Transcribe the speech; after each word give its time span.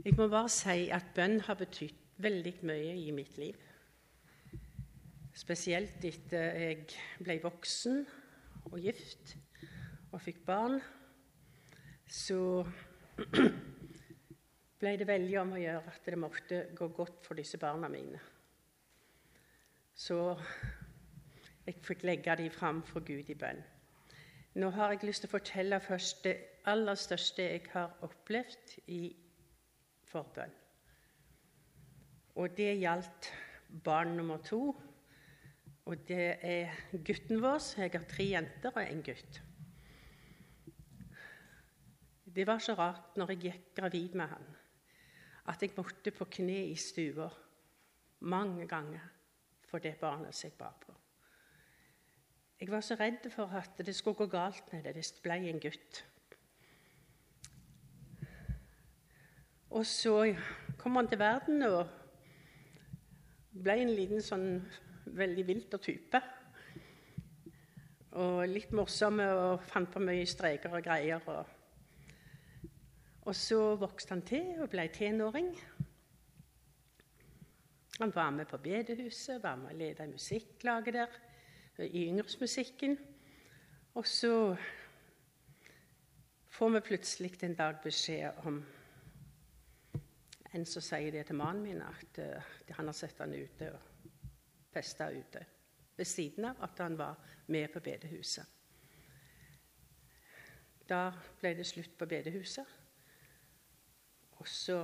Jeg 0.00 0.14
må 0.16 0.30
bare 0.32 0.48
si 0.48 0.86
at 0.96 1.10
bønn 1.12 1.42
har 1.44 1.58
betydd 1.60 1.96
veldig 2.24 2.54
mye 2.64 2.94
i 3.02 3.10
mitt 3.12 3.34
liv. 3.36 3.58
Spesielt 5.36 6.04
etter 6.08 6.56
jeg 6.56 6.86
ble 7.20 7.36
voksen 7.42 8.00
og 8.70 8.78
gift 8.80 9.34
og 10.08 10.22
fikk 10.24 10.40
barn. 10.48 10.78
Så 12.08 12.64
ble 14.80 14.96
det 14.96 15.10
veldig 15.10 15.38
om 15.42 15.54
å 15.58 15.62
gjøre 15.66 15.92
at 15.92 16.08
det 16.08 16.22
måtte 16.24 16.64
gå 16.80 16.92
godt 16.96 17.28
for 17.28 17.36
disse 17.36 17.60
barna 17.60 17.92
mine. 17.92 18.24
Så 19.92 20.16
jeg 21.66 21.80
fikk 21.84 22.08
legge 22.08 22.40
dem 22.40 22.54
fram 22.56 22.80
for 22.88 23.04
Gud 23.04 23.28
i 23.28 23.36
bønn. 23.36 23.60
Nå 24.56 24.72
har 24.78 24.94
jeg 24.94 25.10
lyst 25.10 25.26
til 25.26 25.28
å 25.28 25.36
fortelle 25.36 25.84
først 25.84 26.24
det 26.24 26.38
aller 26.72 26.96
største 26.96 27.52
jeg 27.52 27.68
har 27.74 27.98
opplevd 28.06 28.80
i 28.96 29.02
forbønn. 30.10 30.52
Og 32.40 32.56
det 32.56 32.78
gjaldt 32.80 33.30
barn 33.84 34.16
nummer 34.16 34.42
to. 34.44 34.62
Og 35.90 36.02
det 36.08 36.26
er 36.46 36.74
gutten 37.04 37.40
vår. 37.42 37.62
Jeg 37.78 37.94
har 37.94 38.08
tre 38.10 38.26
jenter 38.30 38.74
og 38.74 38.82
en 38.84 39.02
gutt. 39.06 39.40
Det 42.30 42.46
var 42.46 42.62
så 42.62 42.76
rart 42.78 43.16
når 43.18 43.32
jeg 43.34 43.42
gikk 43.42 43.70
gravid 43.80 44.14
med 44.14 44.30
han, 44.30 44.44
at 45.50 45.62
jeg 45.62 45.74
måtte 45.74 46.12
på 46.14 46.28
kne 46.30 46.60
i 46.70 46.76
stua 46.78 47.26
mange 48.20 48.68
ganger 48.70 49.02
for 49.66 49.82
det 49.82 49.96
barnet 49.98 50.34
som 50.36 50.46
jeg 50.46 50.58
bar 50.58 50.76
på. 50.84 50.94
Jeg 52.60 52.70
var 52.70 52.84
så 52.84 52.94
redd 53.00 53.26
for 53.32 53.50
at 53.56 53.82
det 53.82 53.96
skulle 53.96 54.20
gå 54.20 54.28
galt 54.30 54.72
med 54.72 54.84
det 54.84 54.92
hvis 54.94 55.14
det 55.16 55.24
ble 55.24 55.38
en 55.48 55.62
gutt. 55.62 56.04
Og 59.70 59.86
så 59.86 60.34
kom 60.78 60.96
han 60.98 61.08
til 61.08 61.20
verden 61.20 61.62
og 61.62 61.86
ble 63.54 63.76
en 63.84 63.92
liten 63.94 64.22
sånn 64.24 64.48
veldig 65.14 65.44
vilter 65.46 65.82
type. 65.82 66.20
Og 68.18 68.40
litt 68.50 68.72
morsom 68.74 69.22
og 69.22 69.62
fant 69.70 69.92
på 69.92 70.02
mye 70.02 70.26
streker 70.26 70.74
og 70.74 70.82
greier. 70.82 71.22
Og, 71.30 72.66
og 73.22 73.36
så 73.38 73.60
vokste 73.78 74.16
han 74.16 74.24
til 74.26 74.56
og 74.58 74.72
ble 74.72 74.88
tenåring. 74.90 75.52
Han 78.00 78.14
var 78.16 78.34
med 78.34 78.50
på 78.50 78.58
bedehuset, 78.58 79.42
var 79.42 79.60
med 79.60 79.74
å 79.74 79.78
lede 79.78 80.08
musikklaget 80.10 80.98
der, 80.98 81.16
i 81.84 82.08
yngresmusikken. 82.08 82.98
Og 83.94 84.06
så 84.06 84.34
får 86.50 86.74
vi 86.74 86.86
plutselig 86.90 87.36
en 87.44 87.54
dag 87.54 87.78
beskjed 87.84 88.46
om 88.48 88.62
en 90.54 90.66
som 90.66 90.82
sier 90.82 91.12
det 91.14 91.26
til 91.28 91.38
mannen 91.38 91.62
min, 91.62 91.82
at 91.82 92.18
uh, 92.18 92.54
han 92.76 92.90
har 92.90 92.96
sett 92.96 93.18
han 93.22 93.34
ute 93.34 93.70
og 93.72 94.08
festa 94.72 95.10
ute. 95.10 95.44
Ved 95.96 96.08
siden 96.08 96.44
av 96.50 96.62
at 96.64 96.78
han 96.82 96.98
var 96.98 97.18
med 97.46 97.68
på 97.72 97.82
bedehuset. 97.84 98.46
Da 100.88 101.10
ble 101.40 101.54
det 101.54 101.66
slutt 101.66 101.94
på 101.98 102.06
bedehuset. 102.10 102.66
Og 104.40 104.48
så 104.48 104.80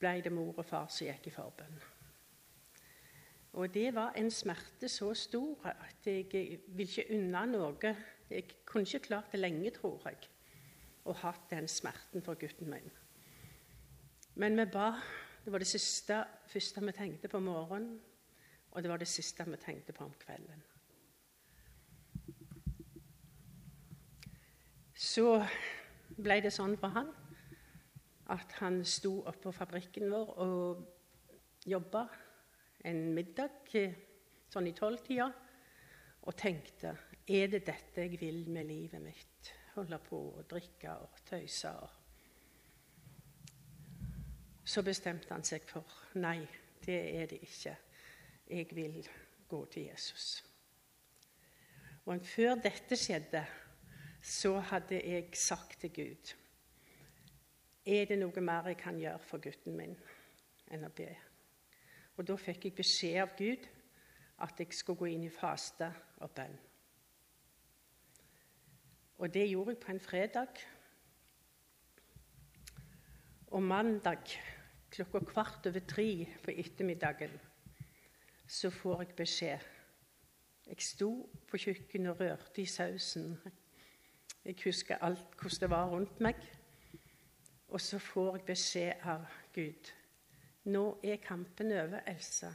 ble 0.00 0.20
det 0.24 0.32
mor 0.32 0.54
og 0.56 0.64
far 0.64 0.88
som 0.88 1.08
gikk 1.10 1.28
i 1.28 1.34
forbønn. 1.34 1.80
Og 3.58 3.74
det 3.74 3.90
var 3.94 4.14
en 4.16 4.30
smerte 4.30 4.88
så 4.88 5.10
stor 5.14 5.66
at 5.66 6.06
jeg 6.06 6.60
vil 6.66 6.86
ikke 6.86 7.08
unna 7.16 7.44
noe. 7.50 7.94
Jeg 8.30 8.46
kunne 8.64 8.86
ikke 8.86 9.08
klart 9.10 9.32
det 9.32 9.40
lenge, 9.40 9.72
tror 9.74 9.98
jeg, 10.06 10.28
å 11.04 11.12
ha 11.24 11.32
den 11.50 11.66
smerten 11.68 12.22
for 12.22 12.38
gutten 12.38 12.70
min. 12.70 12.92
Men 14.34 14.56
vi 14.56 14.66
ba. 14.72 14.92
Det 15.44 15.52
var 15.52 15.58
det 15.58 15.70
siste, 15.70 16.24
første 16.46 16.82
vi 16.84 16.92
tenkte 16.92 17.28
på 17.28 17.40
morgenen, 17.40 18.00
og 18.70 18.82
det 18.82 18.90
var 18.90 19.00
det 19.00 19.08
siste 19.08 19.44
vi 19.48 19.56
tenkte 19.56 19.92
på 19.92 20.04
om 20.04 20.12
kvelden. 20.20 20.62
Så 24.94 25.40
ble 26.20 26.36
det 26.44 26.52
sånn 26.52 26.76
for 26.78 26.92
han 26.92 27.08
at 28.30 28.52
han 28.60 28.82
sto 28.86 29.22
oppe 29.24 29.48
på 29.48 29.52
fabrikken 29.56 30.10
vår 30.12 30.34
og 30.44 31.64
jobba 31.66 32.04
en 32.86 33.00
middag 33.16 33.72
sånn 34.52 34.68
i 34.70 34.74
tolvtida 34.76 35.26
og 36.20 36.36
tenkte 36.36 36.92
er 37.30 37.48
det 37.50 37.64
dette 37.66 38.04
jeg 38.04 38.20
vil 38.20 38.44
med 38.52 38.68
livet 38.68 39.02
mitt? 39.02 39.50
Holde 39.74 39.98
på 40.04 40.20
å 40.36 40.44
drikke 40.50 40.94
og 41.00 41.24
tøyse 41.26 41.72
og 41.80 41.99
så 44.64 44.82
bestemte 44.82 45.32
han 45.34 45.44
seg 45.46 45.64
for 45.68 45.86
nei, 46.20 46.44
det 46.84 47.00
er 47.16 47.26
det 47.30 47.40
ikke. 47.42 47.76
Jeg 48.50 48.66
vil 48.74 49.08
gå 49.48 49.64
til 49.72 49.88
Jesus. 49.90 50.44
Og 52.04 52.20
Før 52.26 52.54
dette 52.54 52.96
skjedde, 52.96 53.44
så 54.22 54.58
hadde 54.58 55.00
jeg 55.00 55.28
sagt 55.32 55.80
til 55.80 55.92
Gud 55.94 56.32
Er 57.86 58.04
det 58.04 58.18
noe 58.18 58.40
mer 58.40 58.66
jeg 58.68 58.76
kan 58.76 58.98
gjøre 59.00 59.18
for 59.24 59.40
gutten 59.40 59.76
min 59.76 59.94
enn 60.70 60.84
å 60.84 60.90
be? 60.92 61.08
Og 62.16 62.26
Da 62.28 62.36
fikk 62.36 62.66
jeg 62.66 62.76
beskjed 62.76 63.22
av 63.22 63.36
Gud 63.38 63.68
at 64.44 64.60
jeg 64.60 64.74
skulle 64.76 64.98
gå 64.98 65.08
inn 65.14 65.24
i 65.24 65.32
faste 65.32 65.88
og 66.20 66.30
bønn. 66.36 66.58
Og 69.20 69.34
det 69.34 69.48
gjorde 69.50 69.74
jeg 69.74 69.80
på 69.80 69.92
en 69.92 70.00
fredag. 70.00 70.60
Og 73.50 73.62
mandag 73.62 74.30
klokka 74.90 75.18
kvart 75.26 75.66
over 75.66 75.80
tre 75.86 76.26
på 76.44 76.52
ettermiddagen 76.54 77.32
så 78.50 78.70
får 78.70 79.02
jeg 79.02 79.14
beskjed. 79.16 79.66
Jeg 80.66 80.82
sto 80.82 81.10
på 81.50 81.58
kjøkkenet 81.58 82.12
og 82.12 82.20
rørte 82.20 82.62
i 82.62 82.66
sausen. 82.66 83.36
Jeg 84.44 84.56
husker 84.64 85.02
alt 85.02 85.34
hvordan 85.34 85.60
det 85.60 85.70
var 85.70 85.90
rundt 85.90 86.20
meg. 86.20 86.38
Og 87.68 87.80
så 87.80 87.98
får 87.98 88.36
jeg 88.36 88.46
beskjed 88.46 89.06
av 89.06 89.26
Gud. 89.54 89.92
Nå 90.64 90.84
er 91.02 91.22
kampen 91.22 91.72
over, 91.72 92.02
Elsa. 92.06 92.50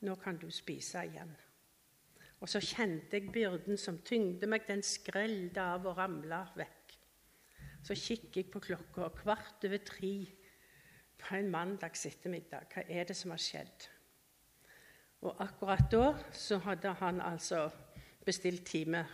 Nå 0.00 0.14
kan 0.14 0.38
du 0.38 0.50
spise 0.50 1.02
igjen. 1.06 1.34
Og 2.40 2.48
så 2.48 2.60
kjente 2.60 3.18
jeg 3.18 3.32
byrden 3.32 3.78
som 3.78 3.98
tyngde 4.04 4.46
meg, 4.46 4.66
den 4.68 4.82
skrelde 4.82 5.62
av 5.62 5.86
og 5.86 5.98
ramla 5.98 6.44
vekk. 6.58 6.83
Så 7.84 7.94
kikker 7.94 8.40
jeg 8.40 8.50
på 8.52 8.62
klokka, 8.64 9.10
kvart 9.12 9.64
over 9.66 9.82
tre 9.84 10.14
på 11.20 11.36
en 11.36 11.50
mandags 11.52 12.06
ettermiddag. 12.08 12.64
Hva 12.72 12.84
er 12.88 13.04
det 13.04 13.16
som 13.16 13.34
har 13.34 13.42
skjedd? 13.42 13.88
Og 15.24 15.36
akkurat 15.40 15.84
da 15.92 16.06
så 16.32 16.58
hadde 16.64 16.92
han 17.00 17.20
altså 17.20 17.66
bestilt 18.24 18.64
time 18.68 19.04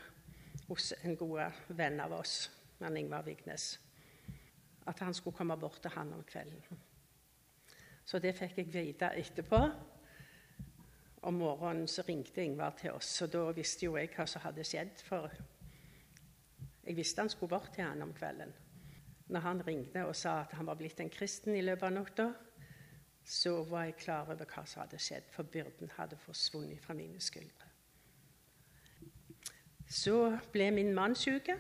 hos 0.68 0.92
en 1.02 1.16
god 1.18 1.74
venn 1.74 1.98
av 2.02 2.14
oss, 2.14 2.50
han 2.78 2.96
Ingvar 2.96 3.26
Vignes. 3.26 3.72
At 4.86 5.02
han 5.02 5.14
skulle 5.14 5.36
komme 5.36 5.58
bort 5.58 5.82
til 5.82 5.90
han 5.94 6.12
om 6.14 6.22
kvelden. 6.26 6.82
Så 8.06 8.18
det 8.18 8.36
fikk 8.38 8.58
jeg 8.58 8.72
vite 8.74 9.10
etterpå. 9.18 9.60
Om 11.22 11.34
morgenen 11.42 11.88
så 11.90 12.02
ringte 12.06 12.42
Ingvar 12.42 12.78
til 12.78 12.94
oss, 12.94 13.10
og 13.22 13.32
da 13.34 13.48
visste 13.54 13.86
jo 13.86 13.98
jeg 13.98 14.14
hva 14.14 14.26
som 14.30 14.46
hadde 14.46 14.64
skjedd. 14.64 15.02
For 15.04 15.30
jeg 16.90 16.98
visste 16.98 17.22
han 17.22 17.30
skulle 17.30 17.54
bort 17.54 17.70
til 17.74 17.86
han 17.86 18.02
om 18.02 18.12
kvelden 18.16 18.52
når 19.30 19.40
han 19.40 19.62
ringte 19.66 20.04
og 20.06 20.14
sa 20.16 20.40
at 20.42 20.54
han 20.58 20.66
var 20.66 20.78
blitt 20.78 21.00
en 21.02 21.12
kristen 21.12 21.54
i 21.54 21.62
løpet 21.64 21.86
av 21.86 21.94
natta, 21.94 22.28
så 23.24 23.60
var 23.68 23.86
jeg 23.86 23.98
klar 24.00 24.30
over 24.32 24.48
hva 24.48 24.64
som 24.66 24.82
hadde 24.82 24.98
skjedd, 25.02 25.28
for 25.30 25.46
byrden 25.46 25.92
hadde 25.96 26.18
forsvunnet 26.18 26.82
fra 26.82 26.96
mine 26.98 27.20
skuldre. 27.22 27.68
Så 29.90 30.16
ble 30.52 30.70
min 30.74 30.92
mann 30.94 31.14
syk, 31.18 31.50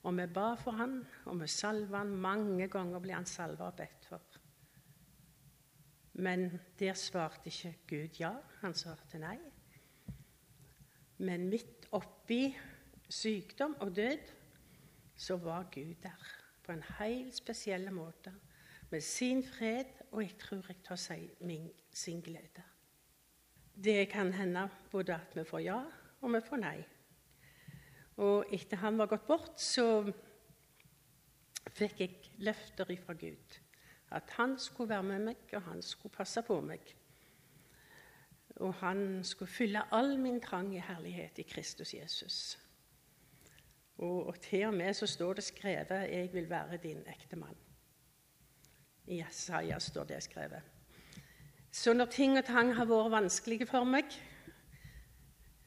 og 0.00 0.16
vi 0.16 0.26
ba 0.32 0.54
for 0.60 0.80
han, 0.80 1.00
og 1.28 1.40
vi 1.42 1.48
salva 1.48 2.00
han. 2.00 2.12
Mange 2.16 2.68
ganger 2.72 3.02
ble 3.04 3.16
han 3.16 3.28
salva 3.28 3.68
og 3.68 3.76
bedt 3.76 4.08
for. 4.08 4.40
Men 6.20 6.48
der 6.80 6.96
svarte 6.96 7.48
ikke 7.48 7.74
Gud 7.88 8.20
ja. 8.20 8.32
Han 8.60 8.76
svarte 8.76 9.20
nei. 9.20 9.36
Men 11.20 11.48
midt 11.52 11.88
oppi 11.96 12.46
sykdom 13.10 13.74
og 13.80 13.96
død 13.96 14.30
så 15.16 15.36
var 15.36 15.68
Gud 15.74 15.94
der 16.02 16.28
på 16.64 16.72
en 16.72 16.84
helt 16.98 17.34
spesiell 17.34 17.90
måte. 17.92 18.32
Med 18.90 19.00
sin 19.00 19.42
fred, 19.44 19.84
og 20.10 20.22
jeg 20.22 20.38
tror 20.38 20.64
jeg 20.68 20.76
tar 20.84 20.96
si 20.96 21.30
min, 21.40 21.70
sin 21.92 22.20
glede. 22.20 22.62
Det 23.84 24.08
kan 24.08 24.32
hende 24.32 24.68
både 24.90 25.14
at 25.14 25.36
vi 25.36 25.44
får 25.44 25.58
ja, 25.58 25.82
og 26.20 26.32
vi 26.32 26.40
får 26.48 26.56
nei. 26.56 26.78
Og 28.16 28.50
etter 28.52 28.76
han 28.82 28.98
var 28.98 29.08
gått 29.08 29.26
bort, 29.26 29.60
så 29.60 30.02
fikk 31.70 32.00
jeg 32.00 32.32
løfter 32.44 32.90
ifra 32.92 33.14
Gud. 33.14 33.60
At 34.10 34.30
han 34.36 34.58
skulle 34.58 34.90
være 34.90 35.02
med 35.02 35.28
meg, 35.30 35.44
og 35.54 35.62
han 35.62 35.82
skulle 35.82 36.12
passe 36.12 36.42
på 36.42 36.60
meg. 36.60 36.96
Og 38.60 38.74
han 38.82 39.24
skulle 39.24 39.50
fylle 39.50 39.86
all 39.94 40.18
min 40.18 40.40
trang 40.40 40.74
i 40.74 40.82
herlighet 40.82 41.38
i 41.38 41.46
Kristus 41.48 41.94
Jesus. 41.94 42.58
Og, 44.00 44.34
til 44.40 44.64
og 44.66 44.74
med 44.74 44.94
så 44.96 45.06
står 45.06 45.32
det 45.32 45.44
skrevet 45.44 45.90
'Jeg 45.90 46.32
vil 46.32 46.50
være 46.50 46.76
din 46.76 47.02
ektemann'. 47.06 47.56
I 49.06 49.22
Jesaja 49.22 49.78
står 49.78 50.04
det 50.04 50.22
skrevet. 50.22 50.62
Så 51.70 51.92
når 51.92 52.04
ting 52.04 52.38
og 52.38 52.44
tang 52.44 52.74
har 52.74 52.84
vært 52.84 53.10
vanskelige 53.10 53.66
for 53.66 53.84
meg 53.84 54.04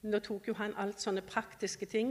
Nå 0.03 0.19
tok 0.19 0.47
jo 0.47 0.53
han 0.53 0.73
alt 0.75 0.99
sånne 0.99 1.21
praktiske 1.21 1.85
ting 1.85 2.09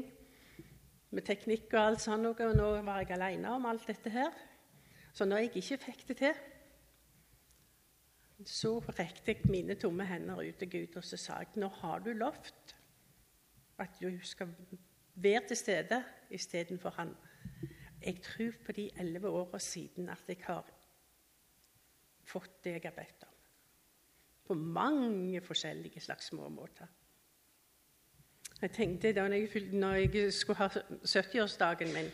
med 1.11 1.23
teknikk 1.23 1.75
og 1.75 1.87
alt 1.87 2.01
sånt, 2.01 2.41
og 2.41 2.57
nå 2.57 2.69
var 2.83 3.03
jeg 3.03 3.11
alene 3.11 3.51
om 3.53 3.67
alt 3.67 3.87
dette 3.87 4.11
her. 4.11 4.31
Så 5.13 5.25
når 5.25 5.37
jeg 5.37 5.57
ikke 5.57 5.77
fikk 5.77 6.09
det 6.09 6.17
til, 6.17 6.35
så 8.49 8.79
rekte 8.79 9.35
jeg 9.35 9.51
mine 9.51 9.75
tomme 9.75 10.07
hender 10.09 10.41
ut 10.41 10.57
til 10.59 10.71
Gud 10.71 10.97
og 10.97 11.05
så 11.05 11.17
sa 11.21 11.37
jeg, 11.43 11.53
nå 11.57 11.69
har 11.69 11.99
du 11.99 12.13
lovt 12.13 12.75
at 13.79 14.01
du 14.01 14.19
skal 14.25 14.49
være 15.15 15.43
til 15.49 15.57
stede 15.57 16.05
istedenfor 16.31 16.91
han. 16.91 17.17
Jeg 18.03 18.23
tror 18.23 18.53
på 18.67 18.73
de 18.73 18.91
elleve 18.99 19.29
åra 19.29 19.59
siden 19.59 20.09
at 20.09 20.25
jeg 20.29 20.37
har 20.43 20.67
fått 22.25 22.65
det 22.65 22.73
jeg 22.73 22.83
har 22.85 22.97
bedt 22.97 23.23
om. 23.23 23.37
På 24.47 24.55
mange 24.55 25.41
forskjellige 25.41 26.01
slags 26.01 26.27
små 26.27 26.49
måter. 26.49 26.87
Jeg 28.63 28.71
tenkte 28.71 29.13
da 29.13 29.23
jeg, 29.23 29.49
når 29.73 29.95
jeg 29.95 30.33
skulle 30.33 30.57
ha 30.57 30.69
70-årsdagen 30.69 31.95
min, 31.95 32.11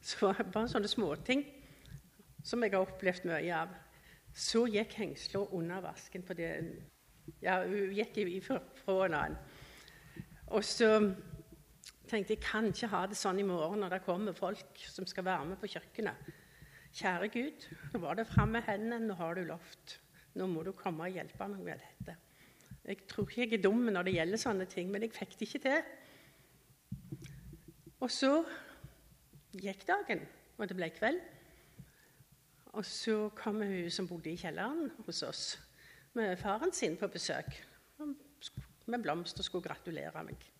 så 0.00 0.26
var 0.26 0.42
det 0.42 0.52
bare 0.52 0.68
sånne 0.68 0.90
småting 0.90 1.44
som 2.44 2.62
jeg 2.62 2.74
har 2.74 2.82
opplevd 2.82 3.26
mye 3.26 3.54
av. 3.54 3.72
Så 4.34 4.64
gikk 4.70 4.94
hengsla 4.98 5.44
under 5.52 5.82
vasken 5.84 6.22
på 6.22 6.34
det 6.34 6.52
Ja, 7.42 7.60
hun 7.66 7.92
gikk 7.94 8.16
ifra 8.18 8.58
en 9.06 9.14
annen. 9.14 9.36
Og 10.46 10.64
så 10.64 11.14
tenkte 12.10 12.34
jeg 12.34 12.42
kan 12.44 12.68
ikke 12.70 12.90
ha 12.92 13.04
det 13.08 13.18
sånn 13.18 13.40
i 13.40 13.46
morgen 13.46 13.82
når 13.82 13.96
det 13.96 14.04
kommer 14.06 14.36
folk 14.36 14.80
som 14.90 15.06
skal 15.08 15.26
være 15.28 15.52
med 15.52 15.60
på 15.60 15.70
kjøkkenet. 15.74 16.32
Kjære 16.92 17.28
Gud, 17.32 17.66
nå 17.94 18.02
var 18.02 18.18
det 18.18 18.28
fram 18.28 18.52
med 18.52 18.66
hendene, 18.66 19.00
nå 19.06 19.16
har 19.16 19.38
du 19.38 19.46
lovt. 19.48 19.96
Nå 20.36 20.48
må 20.48 20.64
du 20.64 20.72
komme 20.76 21.06
og 21.06 21.16
hjelpe 21.16 21.48
meg 21.48 21.64
med 21.64 21.80
dette. 21.80 22.16
Jeg 22.82 23.04
tror 23.08 23.28
ikke 23.28 23.44
jeg 23.44 23.58
er 23.58 23.62
dum 23.64 23.84
når 23.86 24.08
det 24.08 24.16
gjelder 24.16 24.40
sånne 24.40 24.66
ting, 24.68 24.90
men 24.92 25.04
jeg 25.04 25.14
fikk 25.14 25.36
det 25.38 25.48
ikke 25.48 25.62
til. 25.64 25.82
Og 28.02 28.10
så 28.10 28.32
gikk 29.54 29.86
dagen, 29.88 30.24
og 30.58 30.68
det 30.68 30.76
ble 30.76 30.88
kveld. 30.92 31.20
Og 32.72 32.84
så 32.88 33.28
kom 33.36 33.60
hun 33.62 33.92
som 33.92 34.08
bodde 34.08 34.32
i 34.32 34.40
kjelleren 34.40 34.90
hos 35.06 35.22
oss, 35.28 35.44
med 36.16 36.34
faren 36.40 36.72
sin 36.76 36.96
på 37.00 37.08
besøk. 37.12 37.54
Med 38.90 39.04
blomster 39.04 39.46
skulle 39.46 39.68
gratulere 39.68 40.24
meg. 40.26 40.51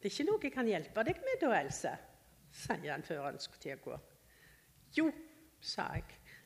'Det 0.00 0.08
er 0.08 0.14
ikke 0.14 0.30
noe 0.30 0.40
jeg 0.42 0.52
kan 0.52 0.66
hjelpe 0.66 1.02
deg 1.04 1.18
med 1.20 1.40
da, 1.40 1.50
Else', 1.60 1.96
sier 2.50 2.92
han 2.92 3.02
før 3.02 3.24
han 3.26 3.38
skulle 3.38 3.60
til 3.60 3.76
å 3.76 3.82
gå. 3.84 3.98
'Jo', 4.96 5.12
sa 5.60 5.92
jeg. 5.94 6.04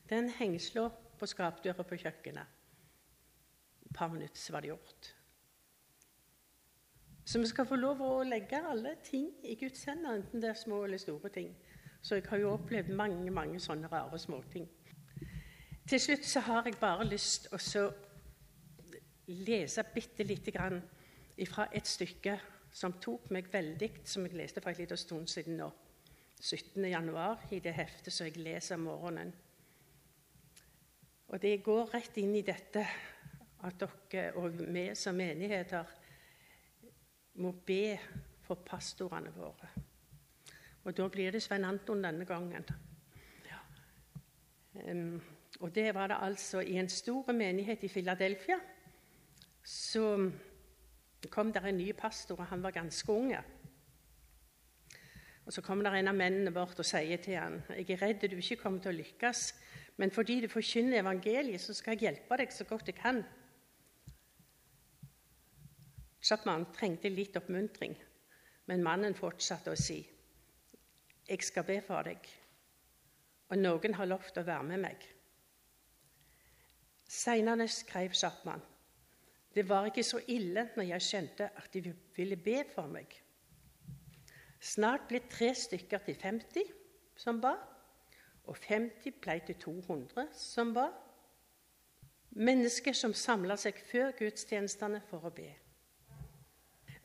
'Den 0.09 0.29
hengsla 0.29 0.89
på 1.19 1.25
skapdøra 1.25 1.83
på 1.83 1.95
kjøkkenet.' 1.95 2.51
Et 3.85 3.93
par 3.93 4.07
minutter 4.07 4.37
så 4.37 4.53
var 4.53 4.61
det 4.61 4.67
gjort. 4.67 5.15
Så 7.25 7.39
vi 7.39 7.47
skal 7.47 7.65
få 7.65 7.75
lov 7.75 8.01
å 8.01 8.23
legge 8.23 8.59
alle 8.59 8.97
ting 9.03 9.31
i 9.43 9.55
Guds 9.55 9.83
hender, 9.83 10.15
enten 10.15 10.41
det 10.41 10.49
er 10.49 10.53
små 10.59 10.83
eller 10.83 10.97
store 10.97 11.29
ting. 11.29 11.55
Så 12.01 12.15
jeg 12.15 12.27
har 12.29 12.37
jo 12.37 12.51
opplevd 12.53 12.91
mange 12.93 13.31
mange 13.31 13.59
sånne 13.59 13.87
rare 13.87 14.19
småting. 14.19 14.67
Til 15.89 15.99
slutt 15.99 16.25
så 16.25 16.39
har 16.39 16.63
jeg 16.65 16.77
bare 16.81 17.07
lyst 17.07 17.47
til 17.71 17.81
å 17.81 17.93
lese 19.27 19.83
bitte 19.93 20.23
lite 20.23 20.51
grann 20.51 20.83
fra 21.49 21.67
et 21.73 21.87
stykke 21.87 22.39
som 22.75 22.97
tok 22.99 23.29
meg 23.31 23.47
veldig, 23.51 23.89
som 24.03 24.25
jeg 24.27 24.35
leste 24.35 24.61
for 24.61 24.73
en 24.73 24.81
liten 24.81 24.99
stund 24.99 25.31
siden 25.31 25.59
nå. 25.61 25.71
17. 26.35 26.83
januar 26.91 27.45
i 27.55 27.61
det 27.63 27.71
heftet 27.73 28.13
som 28.13 28.27
jeg 28.27 28.41
leser 28.43 28.75
om 28.75 28.89
morgenen. 28.89 29.31
Og 31.31 31.39
det 31.41 31.63
går 31.63 31.93
rett 31.93 32.17
inn 32.21 32.35
i 32.35 32.43
dette 32.45 32.83
at 33.65 33.85
dere 34.11 34.35
og 34.37 34.59
vi 34.59 34.89
som 34.99 35.15
menigheter 35.17 35.93
må 37.41 37.53
be 37.65 37.95
for 38.45 38.61
pastorene 38.67 39.31
våre. 39.33 39.71
Og 40.85 40.93
da 40.93 41.07
blir 41.09 41.33
det 41.33 41.41
Svein 41.41 41.65
Anton 41.65 42.03
denne 42.03 42.27
gangen. 42.29 42.67
Ja. 43.47 43.61
Um, 44.85 45.17
og 45.63 45.71
det 45.75 45.87
var 45.95 46.11
det 46.11 46.19
altså 46.21 46.61
i 46.61 46.75
en 46.77 46.91
stor 46.91 47.31
menighet 47.31 47.83
i 47.83 47.89
Philadelphia. 47.89 48.59
Så 49.63 50.29
kom 51.29 51.53
der 51.53 51.65
en 51.65 51.77
ny 51.77 51.91
pastor, 51.97 52.39
og 52.39 52.45
han 52.45 52.63
var 52.63 52.71
ganske 52.71 53.11
unge. 53.11 53.39
Og 55.45 55.53
Så 55.53 55.61
kommer 55.61 55.83
der 55.83 55.99
en 55.99 56.07
av 56.07 56.15
mennene 56.15 56.51
bort 56.51 56.79
og 56.79 56.85
sier 56.85 57.17
til 57.21 57.37
han, 57.37 57.61
jeg 57.69 57.89
er 57.89 58.01
redd 58.01 58.25
du 58.29 58.37
ikke 58.37 58.61
kommer 58.63 58.81
til 58.81 58.93
å 58.93 58.97
lykkes, 58.97 59.53
men 59.97 60.11
fordi 60.11 60.41
du 60.41 60.47
forkynner 60.49 60.99
evangeliet, 60.99 61.61
så 61.61 61.73
skal 61.73 61.93
jeg 61.93 62.07
hjelpe 62.07 62.37
deg 62.37 62.51
så 62.51 62.65
godt 62.65 62.89
jeg 62.89 62.97
kan. 62.97 63.21
Chapman 66.25 66.65
trengte 66.73 67.09
litt 67.09 67.37
oppmuntring, 67.37 67.93
men 68.65 68.83
mannen 68.83 69.13
fortsatte 69.13 69.71
å 69.71 69.77
si 69.79 70.01
jeg 71.25 71.41
skal 71.41 71.65
be 71.65 71.79
for 71.81 72.05
deg, 72.05 72.21
og 73.49 73.57
noen 73.57 73.95
har 73.97 74.09
lovt 74.09 74.37
å 74.37 74.45
være 74.45 74.65
med 74.67 74.81
meg. 74.83 75.05
Seinere 77.09 77.65
skrev 77.69 78.13
Chapman 78.13 78.61
det 79.55 79.69
var 79.69 79.85
ikke 79.87 80.03
så 80.03 80.19
ille 80.27 80.67
når 80.75 80.83
jeg 80.89 81.01
skjønte 81.01 81.47
at 81.55 81.69
de 81.73 81.93
ville 82.15 82.35
be 82.35 82.57
for 82.73 82.91
meg. 82.91 83.07
Snart 84.59 85.07
ble 85.07 85.21
tre 85.31 85.53
stykker 85.55 86.03
til 86.03 86.17
50 86.19 86.73
som 87.15 87.39
ba, 87.41 87.53
og 88.45 88.57
50 88.67 89.15
ble 89.21 89.37
til 89.47 89.55
200 89.61 90.27
som 90.35 90.73
ba. 90.75 90.89
Mennesker 92.35 92.93
som 92.93 93.13
samla 93.15 93.55
seg 93.55 93.79
før 93.79 94.11
gudstjenestene 94.19 94.99
for 95.07 95.29
å 95.29 95.31
be. 95.31 95.47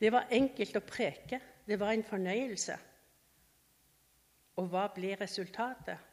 Det 0.01 0.11
var 0.11 0.33
enkelt 0.33 0.75
å 0.75 0.83
preke, 0.83 1.39
det 1.67 1.79
var 1.79 1.93
en 1.95 2.03
fornøyelse. 2.03 2.75
Og 4.59 4.67
hva 4.73 4.89
ble 4.91 5.15
resultatet? 5.21 6.09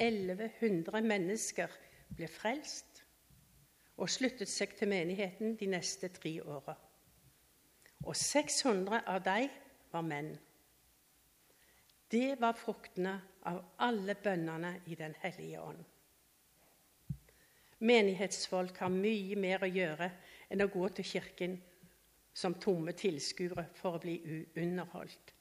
1100 0.00 1.02
mennesker 1.04 1.72
ble 2.16 2.28
frelst 2.30 2.95
og 3.96 4.10
sluttet 4.12 4.50
seg 4.50 4.74
til 4.76 4.90
menigheten 4.92 5.56
de 5.56 5.68
neste 5.72 6.10
tre 6.12 6.34
åra. 6.44 6.74
Og 8.04 8.16
600 8.16 9.02
av 9.08 9.22
dem 9.24 9.48
var 9.92 10.04
menn. 10.04 10.34
Det 12.10 12.36
var 12.40 12.54
fruktene 12.54 13.16
av 13.48 13.62
alle 13.82 14.14
bønnene 14.14 14.76
i 14.86 14.94
Den 14.94 15.14
hellige 15.22 15.62
ånd. 15.62 15.80
Menighetsfolk 17.78 18.78
har 18.80 18.92
mye 18.92 19.36
mer 19.36 19.64
å 19.64 19.70
gjøre 19.70 20.10
enn 20.52 20.62
å 20.64 20.70
gå 20.72 20.88
til 20.96 21.04
kirken 21.04 21.56
som 22.36 22.54
tomme 22.60 22.92
tilskuere 22.96 23.66
for 23.76 23.96
å 23.96 24.00
bli 24.00 24.44
underholdt. 24.60 25.32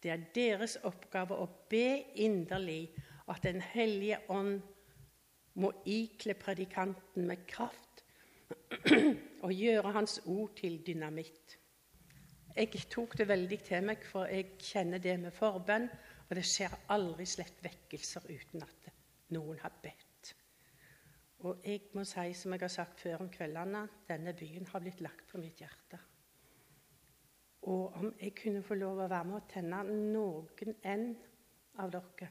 Det 0.00 0.12
er 0.12 0.24
deres 0.36 0.76
oppgave 0.84 1.36
å 1.40 1.48
be 1.70 2.04
inderlig 2.20 2.94
at 3.32 3.42
Den 3.42 3.60
hellige 3.60 4.20
ånd 4.28 4.60
må 5.60 5.70
ikle 5.86 6.34
predikanten 6.38 7.26
med 7.28 7.44
kraft 7.46 8.02
og 9.44 9.52
gjøre 9.52 9.92
hans 9.94 10.20
ord 10.26 10.56
til 10.58 10.80
dynamitt. 10.86 11.58
Jeg 12.54 12.86
tok 12.90 13.16
det 13.18 13.26
veldig 13.28 13.58
til 13.66 13.86
meg, 13.88 14.02
for 14.06 14.30
jeg 14.30 14.54
kjenner 14.62 15.02
det 15.02 15.16
med 15.20 15.34
forbønn, 15.34 15.88
og 16.28 16.36
det 16.38 16.44
skjer 16.46 16.74
aldri 16.94 17.26
slett 17.26 17.58
vekkelser 17.64 18.28
uten 18.30 18.62
at 18.62 18.90
noen 19.34 19.58
har 19.62 19.74
bedt. 19.82 20.34
Og 21.44 21.66
jeg 21.66 21.90
må 21.92 22.06
si, 22.08 22.30
som 22.32 22.54
jeg 22.54 22.62
har 22.62 22.72
sagt 22.72 23.02
før 23.02 23.24
om 23.24 23.30
kveldene, 23.32 23.82
denne 24.08 24.32
byen 24.38 24.70
har 24.70 24.80
blitt 24.80 25.02
lagt 25.04 25.26
på 25.28 25.42
mitt 25.42 25.60
hjerte. 25.60 25.98
Og 27.68 27.98
om 27.98 28.14
jeg 28.20 28.34
kunne 28.38 28.62
få 28.64 28.76
lov 28.78 29.02
å 29.02 29.10
være 29.10 29.28
med 29.28 29.40
å 29.40 29.46
tenne 29.50 29.82
noen 29.88 30.74
enn 30.84 31.10
av 31.80 31.92
dere 31.92 32.30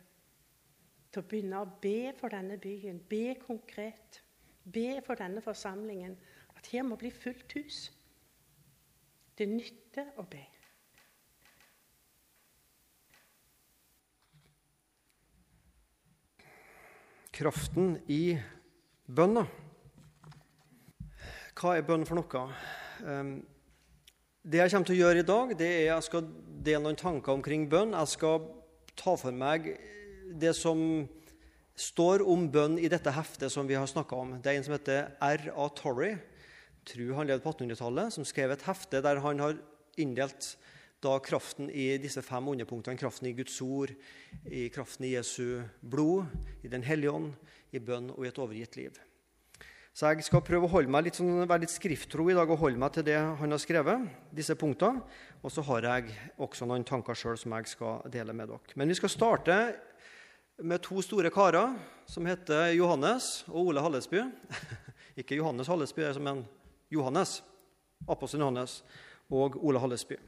til 1.14 1.22
å 1.22 1.28
begynne 1.30 1.62
å 1.62 1.70
be 1.82 2.14
for 2.18 2.34
denne 2.34 2.58
byen. 2.58 2.98
Be 3.10 3.36
konkret. 3.38 4.22
Be 4.64 4.98
for 5.06 5.20
denne 5.20 5.44
forsamlingen. 5.46 6.16
At 6.58 6.70
her 6.74 6.86
må 6.88 6.98
bli 6.98 7.12
fullt 7.14 7.54
hus. 7.58 7.86
Det 9.38 9.46
nytter 9.50 10.10
å 10.18 10.26
be. 10.30 10.42
Kraften 17.34 17.96
i 18.14 18.36
bønna. 19.10 19.46
Hva 21.58 21.78
er 21.78 21.86
bønn 21.86 22.06
for 22.06 22.18
noe? 22.18 22.44
Ehm, 23.10 23.34
det 24.44 24.60
jeg 24.60 24.74
kommer 24.74 24.90
til 24.90 24.98
å 24.98 25.02
gjøre 25.02 25.22
i 25.24 25.26
dag, 25.26 25.54
det 25.58 25.70
er 25.70 25.86
jeg 25.88 26.06
skal 26.10 26.28
dele 26.66 26.84
noen 26.86 27.00
tanker 27.00 27.34
omkring 27.34 27.66
bønn. 27.70 27.94
Jeg 27.98 28.14
skal 28.14 28.46
ta 29.00 29.16
for 29.18 29.34
meg 29.34 29.72
det 30.32 30.54
som 30.58 30.80
står 31.76 32.24
om 32.30 32.46
bønn 32.54 32.78
i 32.78 32.90
dette 32.92 33.12
heftet 33.14 33.52
som 33.52 33.68
vi 33.70 33.78
har 33.78 33.90
snakka 33.90 34.16
om. 34.16 34.36
Det 34.42 34.52
er 34.52 34.60
en 34.60 34.66
som 34.68 34.76
heter 34.76 35.10
R.A. 35.20 35.70
Torrey, 35.78 36.18
tror 36.86 37.16
han 37.18 37.30
levde 37.30 37.44
på 37.46 37.54
1800-tallet, 37.54 38.14
som 38.14 38.28
skrev 38.28 38.54
et 38.54 38.66
hefte 38.68 39.02
der 39.04 39.22
han 39.24 39.42
har 39.42 39.58
inndelt 40.02 40.54
da 41.04 41.18
kraften 41.20 41.68
i 41.68 41.98
disse 42.00 42.22
fem 42.24 42.46
underpunktene, 42.48 43.00
kraften 43.00 43.28
i 43.28 43.34
Guds 43.36 43.58
ord, 43.64 43.92
i 44.48 44.70
kraften 44.72 45.08
i 45.08 45.16
Jesu 45.18 45.64
blod, 45.82 46.30
i 46.64 46.72
Den 46.72 46.84
hellige 46.84 47.12
ånd, 47.12 47.34
i 47.74 47.80
bønn 47.80 48.14
og 48.14 48.24
i 48.24 48.30
et 48.30 48.40
overgitt 48.40 48.78
liv. 48.80 49.00
Så 49.94 50.10
jeg 50.10 50.26
skal 50.26 50.42
prøve 50.42 50.66
å 50.66 50.72
holde 50.72 50.90
meg 50.90 51.06
litt, 51.06 51.20
sånn, 51.20 51.44
være 51.46 51.68
litt 51.68 51.74
skrifttro 51.74 52.26
i 52.32 52.34
dag 52.34 52.50
og 52.50 52.64
holde 52.64 52.82
meg 52.82 52.96
til 52.96 53.06
det 53.06 53.20
han 53.20 53.54
har 53.54 53.62
skrevet, 53.62 54.08
disse 54.34 54.56
punktene. 54.58 55.04
Og 55.46 55.54
så 55.54 55.62
har 55.68 55.86
jeg 55.86 56.16
også 56.42 56.66
noen 56.66 56.86
tanker 56.88 57.18
sjøl 57.18 57.38
som 57.38 57.54
jeg 57.60 57.70
skal 57.76 58.02
dele 58.10 58.34
med 58.34 58.50
dere. 58.50 58.78
Men 58.80 58.90
vi 58.90 58.98
skal 58.98 59.14
starte 59.14 59.58
med 60.62 60.82
to 60.82 61.02
store 61.02 61.32
karer 61.34 61.74
som 62.10 62.28
heter 62.30 62.74
Johannes 62.78 63.44
og 63.50 63.72
Ole 63.72 63.82
Hallesby. 63.82 64.22
Ikke 65.20 65.38
Johannes 65.38 65.70
Hallesby, 65.70 66.06
men 66.22 66.44
Johannes, 66.94 67.42
apostelen 68.08 68.46
Johannes, 68.46 68.84
og 69.34 69.58
Ole 69.64 69.82
Hallesby. 69.82 70.20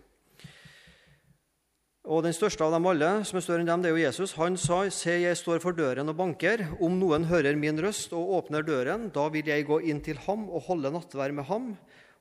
Og 2.05 2.21
Den 2.21 2.35
største 2.37 2.61
av 2.61 2.73
dem 2.75 2.85
alle, 2.85 3.09
som 3.25 3.39
er 3.39 3.43
større 3.43 3.63
enn 3.63 3.69
dem, 3.69 3.81
det 3.81 3.89
er 3.89 3.95
jo 3.95 4.03
Jesus. 4.03 4.35
Han 4.37 4.57
sa, 4.61 4.83
'Se, 4.89 5.11
jeg 5.25 5.37
står 5.37 5.59
for 5.59 5.73
døren 5.73 6.09
og 6.09 6.17
banker. 6.17 6.77
Om 6.79 6.99
noen 6.99 7.25
hører 7.25 7.55
min 7.57 7.81
røst 7.81 8.13
og 8.13 8.29
åpner 8.37 8.61
døren, 8.61 9.09
da 9.09 9.27
vil 9.29 9.45
jeg 9.45 9.65
gå 9.65 9.79
inn 9.81 10.01
til 10.01 10.17
ham 10.17 10.49
og 10.49 10.69
holde 10.69 10.91
nattverd 10.91 11.33
med 11.33 11.43
ham, 11.45 11.77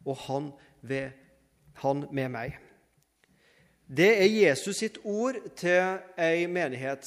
og 0.06 0.16
han, 0.16 0.52
ved, 0.82 1.12
han 1.74 2.08
med 2.12 2.28
meg.' 2.28 2.58
Det 3.84 4.08
er 4.16 4.24
Jesus 4.24 4.76
sitt 4.76 4.98
ord 5.04 5.36
til 5.56 6.00
ei 6.16 6.46
menighet 6.46 7.04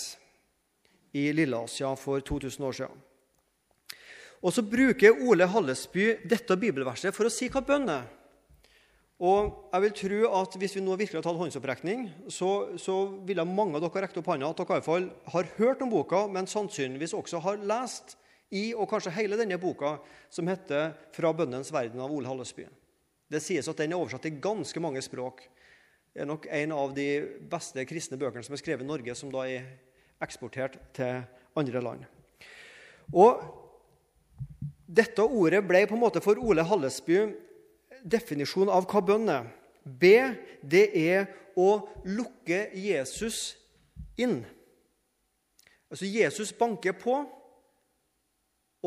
i 1.18 1.24
Lilleasia 1.34 1.96
for 2.00 2.22
2000 2.22 2.68
år 2.68 2.78
siden. 2.82 3.04
Og 4.46 4.54
så 4.54 4.62
bruker 4.62 5.18
Ole 5.26 5.48
Hallesby 5.50 6.12
dette 6.30 6.58
bibelverset 6.60 7.16
for 7.16 7.28
å 7.28 7.34
si 7.34 7.50
hva 7.50 7.64
bønn 7.66 7.90
er. 7.90 8.06
Og 9.18 9.72
jeg 9.74 9.82
vil 9.82 9.96
tro 9.98 10.18
at 10.38 10.56
Hvis 10.62 10.76
vi 10.78 10.84
nå 10.86 10.94
virkelig 10.94 11.18
har 11.18 11.26
tatt 11.26 11.40
håndsopprekning, 11.40 12.04
så, 12.30 12.78
så 12.78 13.00
ville 13.26 13.46
mange 13.50 13.80
av 13.80 13.82
dere 13.82 14.06
rekke 14.06 14.22
opp 14.22 14.30
hånda 14.30 14.52
at 14.52 14.60
dere 14.62 14.68
i 14.68 14.76
hvert 14.76 14.86
fall 14.86 15.08
har 15.34 15.50
hørt 15.58 15.82
om 15.82 15.90
boka, 15.90 16.28
men 16.30 16.50
sannsynligvis 16.50 17.16
også 17.18 17.42
har 17.42 17.64
lest 17.66 18.14
i 18.54 18.70
og 18.78 18.88
kanskje 18.92 19.16
hele 19.18 19.40
denne 19.40 19.58
boka, 19.60 19.98
som 20.30 20.48
heter 20.48 20.94
'Fra 21.12 21.34
bønnens 21.34 21.72
verden' 21.74 22.00
av 22.00 22.12
Ole 22.12 22.28
Hallesby. 22.30 22.68
Det 23.28 23.42
sies 23.42 23.68
at 23.68 23.78
den 23.78 23.92
er 23.92 23.98
oversatt 23.98 24.22
til 24.22 24.40
ganske 24.40 24.80
mange 24.80 25.02
språk. 25.02 25.42
Det 26.14 26.22
er 26.22 26.26
nok 26.26 26.48
en 26.50 26.72
av 26.72 26.94
de 26.96 27.40
beste 27.50 27.84
kristne 27.86 28.18
bøkene 28.18 28.44
som 28.44 28.54
er 28.54 28.62
skrevet 28.62 28.82
i 28.82 28.88
Norge, 28.88 29.16
som 29.16 29.32
da 29.32 29.44
er 29.50 29.66
eksportert 30.24 30.78
til 30.98 31.22
andre 31.58 31.82
land. 31.82 32.06
Og 33.14 33.42
dette 34.88 35.24
ordet 35.24 35.64
ble 35.68 35.84
på 35.88 35.96
en 35.96 36.04
måte 36.04 36.24
for 36.24 36.40
Ole 36.40 36.66
Hallesby 36.68 37.20
definisjon 38.08 38.72
av 38.72 38.88
hva 38.90 39.02
bønn 39.04 39.32
er. 39.32 39.50
Be, 39.84 40.18
det 40.62 40.90
er 41.00 41.28
å 41.58 41.88
lukke 42.08 42.68
Jesus 42.76 43.56
inn. 44.20 44.42
Altså 45.88 46.08
Jesus 46.10 46.52
banker 46.56 46.96
på, 47.00 47.22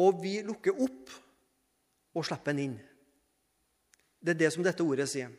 og 0.01 0.23
vi 0.23 0.39
lukker 0.45 0.77
opp 0.77 1.13
og 2.15 2.27
slipper 2.27 2.53
han 2.53 2.65
inn. 2.65 2.77
Det 4.21 4.35
er 4.35 4.41
det 4.43 4.51
som 4.53 4.65
dette 4.65 4.85
ordet 4.85 5.09
sier. 5.09 5.33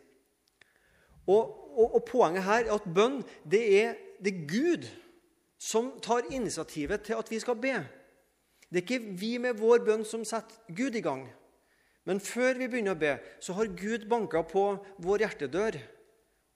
Og, 1.30 1.42
og, 1.78 1.98
og 2.00 2.02
Poenget 2.08 2.46
her 2.48 2.66
er 2.66 2.74
at 2.74 2.88
bønn 2.90 3.22
det 3.46 3.62
er, 3.78 3.94
det 4.18 4.34
er 4.34 4.48
Gud 4.50 4.90
som 5.62 5.92
tar 6.02 6.26
initiativet 6.34 7.04
til 7.06 7.20
at 7.22 7.30
vi 7.30 7.40
skal 7.40 7.60
be. 7.62 7.76
Det 8.72 8.82
er 8.82 8.86
ikke 8.86 9.18
vi 9.20 9.36
med 9.42 9.60
vår 9.60 9.84
bønn 9.86 10.06
som 10.08 10.24
setter 10.26 10.74
Gud 10.74 10.96
i 10.98 11.04
gang. 11.06 11.28
Men 12.08 12.22
før 12.24 12.58
vi 12.58 12.70
begynner 12.72 12.96
å 12.96 13.02
be, 13.02 13.18
så 13.44 13.54
har 13.54 13.70
Gud 13.78 14.08
banka 14.10 14.42
på 14.48 14.64
vår 15.04 15.26
hjertedør, 15.28 15.78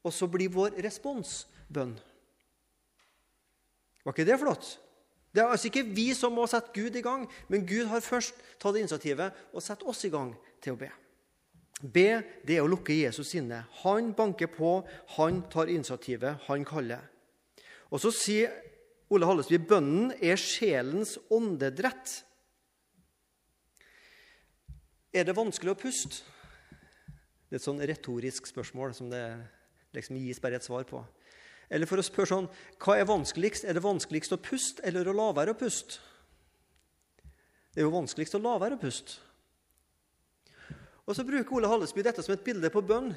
og 0.06 0.14
så 0.14 0.30
blir 0.32 0.54
vår 0.54 0.80
respons 0.82 1.44
bønn. 1.70 1.94
Var 4.06 4.14
ikke 4.14 4.26
det 4.26 4.40
flott? 4.42 4.76
Det 5.36 5.44
er 5.44 5.52
altså 5.52 5.68
ikke 5.70 5.86
vi 5.92 6.08
som 6.16 6.34
må 6.34 6.46
sette 6.48 6.74
Gud 6.74 6.96
i 6.96 7.04
gang, 7.06 7.26
men 7.52 7.66
Gud 7.68 7.90
har 7.92 8.02
først 8.02 8.38
tatt 8.62 8.78
initiativet 8.80 9.36
og 9.52 9.62
satt 9.62 9.84
oss 9.84 10.06
i 10.08 10.14
gang 10.14 10.32
til 10.64 10.74
å 10.74 10.80
be. 10.80 10.90
Be 11.82 12.24
det 12.48 12.56
er 12.56 12.64
å 12.64 12.70
lukke 12.72 12.96
Jesus 12.96 13.34
inne. 13.36 13.66
Han 13.84 14.14
banker 14.16 14.48
på, 14.50 14.80
han 15.18 15.44
tar 15.52 15.70
initiativet, 15.70 16.48
han 16.48 16.64
kaller. 16.66 17.04
Og 17.92 18.00
Så 18.02 18.14
sier 18.16 18.54
Ole 19.16 19.28
Hallesby 19.30 19.60
bønnen 19.64 20.12
er 20.20 20.40
sjelens 20.40 21.16
åndedrett. 21.32 22.18
Er 25.16 25.28
det 25.28 25.38
vanskelig 25.38 25.72
å 25.72 25.80
puste? 25.80 26.24
Det 27.46 27.56
er 27.56 27.62
et 27.62 27.68
sånn 27.68 27.84
retorisk 27.88 28.50
spørsmål 28.50 28.96
som 28.98 29.12
det 29.12 29.24
liksom 29.96 30.18
gis 30.20 30.42
bare 30.44 30.60
et 30.60 30.66
svar 30.66 30.84
på. 30.90 31.00
Eller 31.72 31.88
for 31.90 32.02
å 32.02 32.06
spørre 32.06 32.30
sånn 32.30 32.50
Hva 32.82 32.98
er 33.00 33.08
vanskeligst? 33.10 33.64
Er 33.66 33.78
det 33.78 33.86
vanskeligst 33.86 34.36
å 34.36 34.42
puste 34.42 34.84
eller 34.86 35.08
å 35.08 35.16
la 35.16 35.30
være 35.38 35.56
å 35.56 35.60
puste? 35.60 36.02
Det 37.72 37.82
er 37.82 37.88
jo 37.88 37.94
vanskeligst 37.96 38.36
å 38.38 38.44
la 38.44 38.58
være 38.60 38.76
å 38.76 38.82
puste. 38.82 39.22
Og 41.06 41.16
så 41.16 41.26
bruker 41.28 41.56
Ole 41.56 41.70
Hallesby 41.70 42.04
dette 42.04 42.24
som 42.26 42.34
et 42.34 42.44
bilde 42.44 42.72
på 42.74 42.84
bønn. 42.84 43.14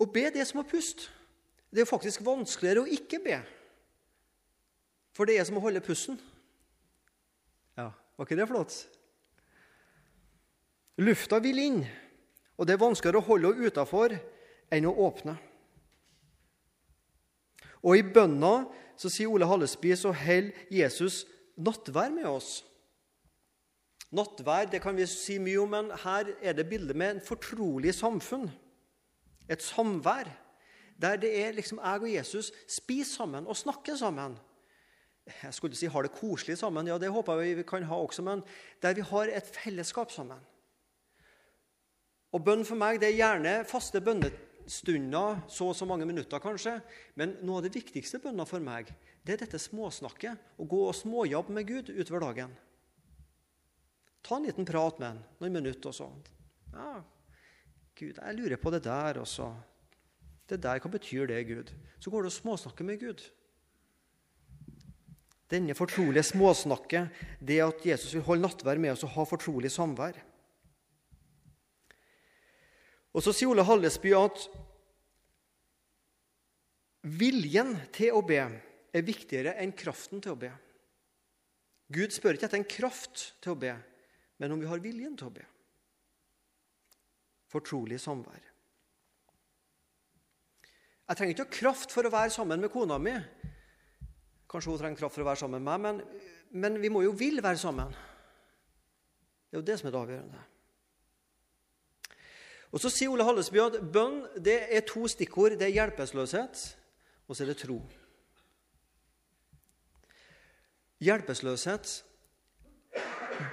Å 0.00 0.06
be 0.08 0.26
det 0.34 0.44
som 0.48 0.60
å 0.62 0.66
puste. 0.66 1.08
Det 1.70 1.80
er 1.80 1.86
jo 1.86 1.92
faktisk 1.92 2.24
vanskeligere 2.26 2.82
å 2.84 2.90
ikke 2.90 3.20
be. 3.22 3.38
For 5.16 5.26
det 5.26 5.38
er 5.38 5.46
som 5.48 5.58
å 5.58 5.64
holde 5.64 5.82
pusten. 5.84 6.18
Ja, 7.78 7.90
var 8.16 8.28
ikke 8.28 8.38
det 8.38 8.48
flott? 8.50 8.76
Lufta 11.00 11.40
vil 11.40 11.58
inn, 11.62 11.80
og 12.60 12.68
det 12.68 12.76
er 12.76 12.82
vanskeligere 12.82 13.22
å 13.22 13.28
holde 13.30 13.54
henne 13.54 13.70
utafor 13.70 14.14
enn 14.70 14.88
å 14.88 14.96
åpne. 15.06 15.36
Og 17.80 17.96
i 17.96 18.04
bønna 18.04 18.66
så 19.00 19.08
sier 19.08 19.30
Ole 19.32 19.48
Hallesby 19.48 19.94
så 19.96 20.12
holder 20.12 20.66
Jesus 20.72 21.22
nattvær 21.56 22.12
med 22.12 22.28
oss. 22.28 22.60
Nattvær 24.12 24.68
det 24.68 24.82
kan 24.82 24.96
vi 24.98 25.06
si 25.08 25.38
mye 25.40 25.62
om, 25.62 25.70
men 25.70 25.90
her 26.02 26.32
er 26.42 26.56
det 26.58 26.68
bildet 26.68 26.98
med 26.98 27.14
en 27.14 27.24
fortrolig 27.24 27.94
samfunn. 27.96 28.48
Et 29.50 29.62
samvær 29.62 30.28
der 31.00 31.16
det 31.16 31.30
er 31.40 31.54
liksom 31.56 31.80
jeg 31.80 32.02
og 32.02 32.12
Jesus 32.12 32.50
spiser 32.68 33.22
sammen 33.22 33.46
og 33.48 33.56
snakker 33.56 33.96
sammen. 33.96 34.36
Jeg 35.42 35.56
skulle 35.56 35.78
si 35.78 35.88
har 35.90 36.06
det 36.06 36.14
koselig 36.14 36.58
sammen, 36.60 36.88
ja, 36.88 36.98
det 36.98 37.10
håper 37.12 37.42
jeg 37.42 37.58
vi 37.60 37.66
kan 37.68 37.86
ha 37.88 37.98
også, 37.98 38.24
men 38.26 38.44
der 38.82 38.96
vi 38.96 39.04
har 39.06 39.32
et 39.32 39.50
fellesskap 39.56 40.12
sammen. 40.14 40.40
Og 42.30 42.44
Bønn 42.46 42.62
for 42.66 42.78
meg 42.78 43.00
det 43.02 43.10
er 43.10 43.18
gjerne 43.18 43.54
faste 43.66 44.00
bønnestunder, 44.06 45.40
så 45.50 45.70
og 45.72 45.76
så 45.76 45.86
mange 45.88 46.06
minutter 46.06 46.42
kanskje. 46.42 46.76
Men 47.18 47.34
noe 47.42 47.58
av 47.58 47.66
det 47.66 47.74
viktigste 47.74 48.20
bønna 48.22 48.46
for 48.46 48.62
meg 48.62 48.92
det 49.26 49.34
er 49.34 49.42
dette 49.42 49.58
småsnakket. 49.60 50.38
Å 50.56 50.64
gå 50.64 50.82
og 50.86 50.96
småjobbe 50.96 51.56
med 51.56 51.66
Gud 51.68 51.90
utover 51.90 52.22
dagen. 52.28 52.54
Ta 54.22 54.36
en 54.36 54.46
liten 54.46 54.68
prat 54.68 55.00
med 55.00 55.08
ham, 55.10 55.24
noen 55.40 55.58
minutter 55.58 55.90
og 55.90 55.96
sånn. 55.96 56.22
Ja, 56.74 57.00
Gud, 57.98 58.16
jeg 58.16 58.36
lurer 58.38 58.60
på 58.60 58.72
det 58.72 58.84
der 58.86 59.20
også. 59.20 59.50
Det 60.48 60.60
der, 60.62 60.80
Hva 60.80 60.90
betyr 60.90 61.28
det, 61.28 61.42
Gud? 61.48 61.70
Så 62.00 62.10
går 62.10 62.24
du 62.24 62.30
og 62.30 62.34
småsnakker 62.34 62.86
med 62.86 63.00
Gud. 63.00 63.22
Denne 65.50 65.74
fortrolige 65.74 66.28
småsnakket, 66.30 67.10
det 67.42 67.58
at 67.64 67.86
Jesus 67.86 68.14
vil 68.14 68.26
holde 68.26 68.46
nattvær 68.46 68.78
med 68.78 68.94
oss 68.94 69.04
og 69.06 69.14
ha 69.16 69.26
fortrolig 69.26 69.72
samvær. 69.74 70.18
Og 73.10 73.24
Så 73.24 73.34
sier 73.34 73.50
Ole 73.50 73.66
Hallesby 73.66 74.12
at 74.14 74.44
viljen 77.02 77.74
til 77.94 78.14
å 78.14 78.22
be 78.22 78.42
er 78.90 79.06
viktigere 79.06 79.56
enn 79.62 79.74
kraften 79.74 80.22
til 80.22 80.36
å 80.36 80.38
be. 80.38 80.50
Gud 81.90 82.14
spør 82.14 82.36
ikke 82.36 82.46
etter 82.46 82.60
en 82.60 82.70
kraft 82.70 83.32
til 83.42 83.56
å 83.56 83.58
be, 83.58 83.74
men 84.38 84.54
om 84.54 84.60
vi 84.62 84.68
har 84.70 84.82
viljen 84.82 85.16
til 85.18 85.26
å 85.26 85.34
be. 85.34 85.46
Fortrolig 87.50 87.98
samvær. 87.98 88.46
Jeg 91.10 91.18
trenger 91.18 91.34
ikke 91.34 91.58
kraft 91.58 91.90
for 91.90 92.06
å 92.06 92.12
være 92.14 92.30
sammen 92.30 92.62
med 92.62 92.70
kona 92.70 93.00
mi. 93.02 93.16
Kanskje 94.50 94.72
hun 94.72 94.80
trenger 94.80 94.98
kraft 94.98 95.14
for 95.14 95.22
å 95.22 95.28
være 95.28 95.42
sammen 95.44 95.62
med 95.62 95.82
meg, 95.82 96.00
men, 96.00 96.22
men 96.50 96.78
vi 96.82 96.90
må 96.90 97.04
jo 97.04 97.12
vil 97.14 97.38
være 97.42 97.60
sammen. 97.60 97.92
Det 99.50 99.56
er 99.58 99.62
jo 99.62 99.68
det 99.68 99.76
som 99.78 99.88
er 99.88 99.94
det 99.94 100.00
avgjørende. 100.00 100.42
Og 102.70 102.82
Så 102.82 102.90
sier 102.94 103.10
Ole 103.10 103.26
Hallesby 103.26 103.58
at 103.62 103.78
bønn 103.92 104.20
det 104.38 104.60
er 104.70 104.84
to 104.86 105.06
stikkord. 105.10 105.56
Det 105.58 105.66
er 105.66 105.74
hjelpeløshet, 105.74 106.60
og 107.26 107.34
så 107.34 107.42
er 107.42 107.50
det 107.50 107.58
tro. 107.62 107.80
Hjelpeløshet. 111.02 111.96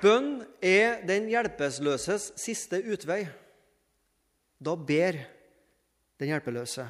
Bønn 0.02 0.44
er 0.62 1.02
den 1.08 1.30
hjelpeløses 1.32 2.32
siste 2.38 2.82
utvei. 2.86 3.24
Da 4.62 4.76
ber 4.76 5.18
den 6.20 6.34
hjelpeløse. 6.34 6.86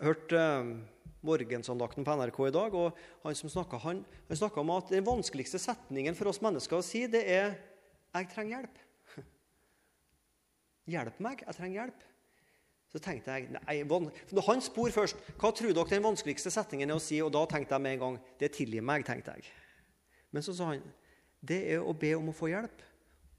Hørte 0.00 0.40
uh, 0.40 0.72
morgensandakten 1.26 2.06
på 2.06 2.16
NRK 2.16 2.38
i 2.48 2.54
dag, 2.54 2.74
og 2.74 3.00
han 3.24 3.36
som 3.38 3.52
snakka, 3.52 3.80
han, 3.84 4.04
han 4.28 4.60
om 4.62 4.70
at 4.76 4.92
den 4.92 5.06
vanskeligste 5.06 5.60
setningen 5.60 6.16
for 6.18 6.30
oss 6.30 6.40
mennesker 6.44 6.78
å 6.78 6.84
si, 6.84 7.06
det 7.06 7.24
er 7.28 7.58
'Jeg 8.10 8.28
trenger 8.34 8.56
hjelp'. 8.56 8.78
Hjelp 10.94 11.20
meg, 11.20 11.44
jeg 11.46 11.54
trenger 11.54 11.80
hjelp. 11.80 12.00
Så 12.90 12.98
tenkte 12.98 13.30
jeg 13.30 13.52
nei, 13.54 13.76
han 14.48 14.60
spor 14.60 14.90
først 14.90 15.16
hva 15.38 15.52
tror 15.54 15.72
dere 15.72 15.92
den 15.92 16.02
vanskeligste 16.02 16.50
setningen 16.50 16.90
er 16.90 16.98
å 16.98 17.02
si, 17.02 17.20
og 17.22 17.30
da 17.30 17.44
tenkte 17.46 17.76
jeg 17.76 17.82
med 17.82 17.92
en 17.92 18.00
gang 18.00 18.16
det 18.40 18.50
tilgir 18.56 18.82
meg. 18.82 19.04
tenkte 19.06 19.36
jeg. 19.36 19.44
Men 20.32 20.42
så 20.42 20.54
sa 20.54 20.72
han 20.72 20.82
det 21.40 21.60
er 21.72 21.80
å 21.80 21.94
be 21.94 22.14
om 22.16 22.28
å 22.28 22.36
få 22.36 22.50
hjelp. 22.50 22.82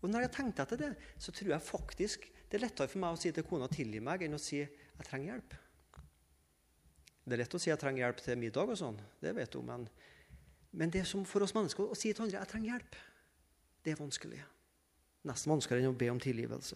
Og 0.01 0.09
når 0.09 0.25
jeg 0.25 0.31
tenkte 0.37 0.63
etter 0.63 0.79
det, 0.79 0.93
så 1.19 1.31
tror 1.31 1.51
jeg 1.51 1.67
faktisk 1.67 2.31
det 2.49 2.57
er 2.57 2.65
lettere 2.65 2.87
for 2.87 2.99
meg 3.03 3.13
å 3.13 3.19
si 3.19 3.31
til 3.31 3.43
kona 3.43 3.67
'tilgi 3.67 3.99
meg' 4.01 4.23
enn 4.25 4.33
å 4.33 4.39
si 4.39 4.57
'jeg 4.57 5.05
trenger 5.05 5.33
hjelp'. 5.33 5.70
Det 7.31 7.37
er 7.37 7.45
lett 7.45 7.53
å 7.55 7.59
si 7.63 7.69
'jeg 7.69 7.79
trenger 7.79 8.03
hjelp 8.03 8.17
til 8.19 8.35
middag', 8.35 8.69
og 8.69 8.77
sånn, 8.77 8.97
det 9.21 9.31
vet 9.35 9.53
hun, 9.55 9.65
men, 9.65 9.89
men 10.73 10.89
det 10.91 11.05
som 11.07 11.23
for 11.23 11.39
oss 11.45 11.53
mennesker 11.55 11.87
å 11.87 11.95
si 11.95 12.11
til 12.11 12.25
andre 12.25 12.39
'jeg 12.39 12.47
trenger 12.47 12.73
hjelp', 12.73 12.95
det 13.85 13.91
er 13.93 13.95
vanskelig. 13.95 14.41
Nesten 15.23 15.53
vanskeligere 15.53 15.87
enn 15.87 15.95
å 15.95 15.97
be 15.97 16.09
om 16.11 16.19
tilgivelse. 16.19 16.75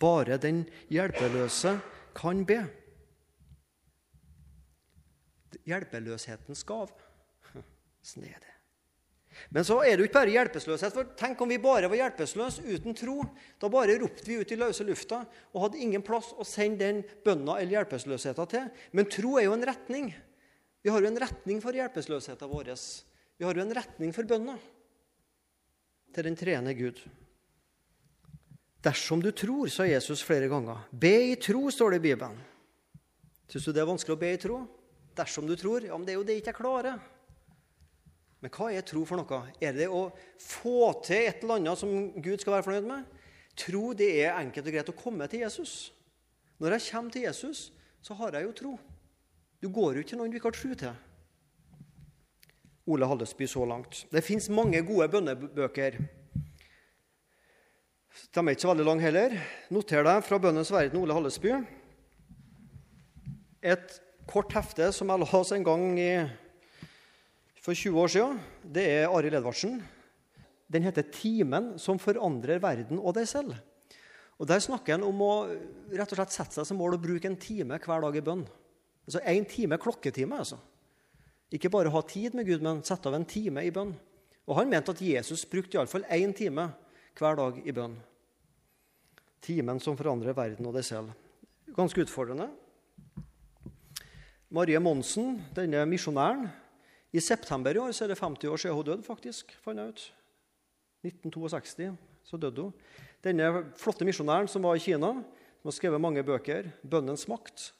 Bare 0.00 0.38
den 0.38 0.64
hjelpeløse 0.88 1.74
kan 2.14 2.46
be. 2.46 2.62
Hjelpeløshetens 5.66 6.64
gave. 6.70 6.96
Snedig. 8.02 8.53
Men 9.50 9.66
så 9.66 9.80
er 9.82 9.94
det 9.94 10.04
jo 10.04 10.08
ikke 10.08 10.18
bare 10.20 10.34
hjelpeløshet. 10.34 10.94
for 10.94 11.08
Tenk 11.18 11.40
om 11.42 11.50
vi 11.50 11.58
bare 11.62 11.88
var 11.90 11.98
hjelpeløse 11.98 12.62
uten 12.64 12.94
tro. 12.94 13.22
Da 13.60 13.70
bare 13.72 13.98
ropte 14.00 14.28
vi 14.28 14.38
ut 14.40 14.52
i 14.52 14.58
løse 14.60 14.86
lufta 14.86 15.24
og 15.52 15.66
hadde 15.66 15.80
ingen 15.82 16.04
plass 16.06 16.32
å 16.36 16.46
sende 16.46 16.84
den 16.84 17.02
bønna 17.24 17.58
eller 17.60 17.78
hjelpeløsheten 17.78 18.50
til. 18.52 18.70
Men 18.92 19.10
tro 19.10 19.36
er 19.38 19.48
jo 19.48 19.56
en 19.56 19.66
retning. 19.66 20.12
Vi 20.84 20.92
har 20.92 21.00
jo 21.00 21.10
en 21.10 21.20
retning 21.20 21.60
for 21.64 21.76
hjelpeløsheten 21.76 22.50
vår. 22.50 22.72
Vi 23.38 23.46
har 23.48 23.58
jo 23.58 23.64
en 23.64 23.76
retning 23.76 24.14
for 24.14 24.28
bønna 24.28 24.56
til 26.14 26.28
den 26.28 26.38
treende 26.38 26.74
Gud. 26.78 27.00
Dersom 28.84 29.22
du 29.24 29.30
tror, 29.32 29.70
sa 29.72 29.86
Jesus 29.88 30.22
flere 30.22 30.50
ganger. 30.52 30.84
Be 30.92 31.32
i 31.32 31.36
tro, 31.40 31.70
står 31.72 31.94
det 31.94 32.02
i 32.02 32.06
Bibelen. 32.10 32.36
Syns 33.48 33.64
du 33.64 33.72
det 33.72 33.80
er 33.80 33.88
vanskelig 33.88 34.14
å 34.14 34.20
be 34.20 34.32
i 34.34 34.40
tro? 34.40 34.58
Dersom 35.16 35.48
du 35.48 35.54
tror? 35.56 35.86
Ja, 35.86 35.96
men 35.96 36.04
det 36.06 36.14
er 36.14 36.20
jo 36.20 36.26
det 36.28 36.36
ikke 36.40 36.52
jeg 36.52 36.58
klarer. 36.58 37.00
Men 38.44 38.52
hva 38.52 38.66
er 38.76 38.84
tro 38.84 39.06
for 39.08 39.16
noe? 39.16 39.38
Er 39.56 39.72
det 39.72 39.86
å 39.88 40.10
få 40.36 40.90
til 41.06 41.30
et 41.30 41.40
eller 41.40 41.62
annet 41.62 41.80
som 41.80 41.92
Gud 42.12 42.42
skal 42.42 42.58
være 42.58 42.66
fornøyd 42.66 42.88
med? 42.90 43.06
Tro 43.56 43.94
det 43.96 44.10
er 44.20 44.36
enkelt 44.36 44.68
og 44.68 44.74
greit 44.74 44.90
å 44.92 44.96
komme 44.98 45.24
til 45.32 45.46
Jesus. 45.46 45.94
Når 46.60 46.76
jeg 46.76 46.84
kommer 46.90 47.14
til 47.14 47.24
Jesus, 47.24 47.62
så 48.04 48.16
har 48.18 48.36
jeg 48.36 48.44
jo 48.44 48.52
tro. 48.58 48.74
Du 49.64 49.70
går 49.72 49.96
jo 49.96 50.04
ikke 50.04 50.12
til 50.12 50.20
noen 50.20 50.34
du 50.34 50.36
ikke 50.36 50.52
har 50.52 50.58
tro 50.58 50.76
til. 50.84 51.00
Ole 52.84 53.08
Hallesby 53.08 53.48
så 53.48 53.64
langt. 53.64 54.04
Det 54.12 54.20
fins 54.28 54.50
mange 54.52 54.84
gode 54.84 55.08
bønnebøker. 55.16 55.96
De 58.28 58.44
er 58.44 58.52
ikke 58.52 58.66
så 58.66 58.74
veldig 58.74 58.90
lange 58.92 59.08
heller. 59.08 59.40
Noter 59.72 60.04
deg 60.04 60.20
fra 60.28 60.36
Bønnens 60.36 60.68
verden, 60.74 61.00
Ole 61.00 61.16
Hallesby. 61.16 61.56
Et 63.64 64.00
kort 64.28 64.52
hefte 64.52 64.92
som 64.92 65.08
jeg 65.08 65.24
la 65.24 65.36
oss 65.40 65.56
en 65.56 65.64
gang 65.64 65.94
i 65.96 66.10
for 67.64 67.72
20 67.72 67.96
år 67.96 68.10
siden, 68.12 68.40
det 68.60 68.84
er 68.92 69.08
Arild 69.08 69.38
Edvardsen. 69.38 69.78
Den 70.68 70.82
heter 70.84 71.02
'Timen 71.02 71.78
som 71.78 71.98
forandrer 71.98 72.60
verden 72.60 72.98
og 72.98 73.14
deg 73.14 73.24
selv'. 73.24 73.56
Og 74.38 74.46
Der 74.46 74.58
snakker 74.60 74.92
han 74.92 75.02
om 75.02 75.20
å 75.22 75.46
rett 75.92 76.12
og 76.12 76.18
slett 76.18 76.32
sette 76.32 76.54
seg 76.54 76.66
som 76.66 76.76
mål 76.76 76.96
å 76.96 77.02
bruke 77.02 77.24
en 77.24 77.36
time 77.36 77.78
hver 77.78 78.00
dag 78.00 78.16
i 78.16 78.20
bønn. 78.20 78.46
Altså 79.06 79.20
Én 79.24 79.48
time 79.48 79.78
klokketime. 79.78 80.38
altså. 80.38 80.58
Ikke 81.52 81.70
bare 81.70 81.90
ha 81.90 82.00
tid 82.02 82.34
med 82.34 82.46
Gud, 82.46 82.60
men 82.62 82.82
sette 82.82 83.06
av 83.06 83.14
en 83.14 83.24
time 83.24 83.64
i 83.64 83.70
bønn. 83.70 83.94
Og 84.46 84.56
Han 84.56 84.68
mente 84.68 84.90
at 84.90 85.00
Jesus 85.00 85.44
brukte 85.44 85.78
iallfall 85.78 86.04
én 86.10 86.34
time 86.34 86.74
hver 87.16 87.36
dag 87.36 87.66
i 87.66 87.72
bønn. 87.72 87.96
Timen 89.40 89.80
som 89.80 89.96
forandrer 89.96 90.34
verden 90.34 90.66
og 90.66 90.74
deg 90.74 90.84
selv. 90.84 91.12
Ganske 91.74 92.00
utfordrende. 92.00 92.50
Marie 94.50 94.78
Monsen, 94.78 95.42
denne 95.54 95.86
misjonæren, 95.86 96.50
i 97.14 97.22
september 97.22 97.76
i 97.76 97.78
år 97.78 97.92
så 97.94 98.04
er 98.04 98.10
det 98.10 98.18
50 98.18 98.50
år 98.50 98.60
siden 98.60 98.74
hun 98.74 98.86
døde, 98.88 99.06
faktisk. 99.06 99.54
fant 99.62 99.78
jeg 99.78 99.94
ut. 99.94 100.02
1962 101.06 101.94
så 102.26 102.40
døde 102.40 102.64
hun. 102.66 102.72
Denne 103.22 103.70
flotte 103.78 104.06
misjonæren 104.08 104.50
som 104.50 104.64
var 104.66 104.74
i 104.74 104.82
Kina, 104.82 105.12
som 105.62 105.70
har 105.70 105.76
skrevet 105.76 106.00
mange 106.00 106.24
bøker, 106.26 106.72
'Bønnens 106.82 107.28
makt', 107.28 107.72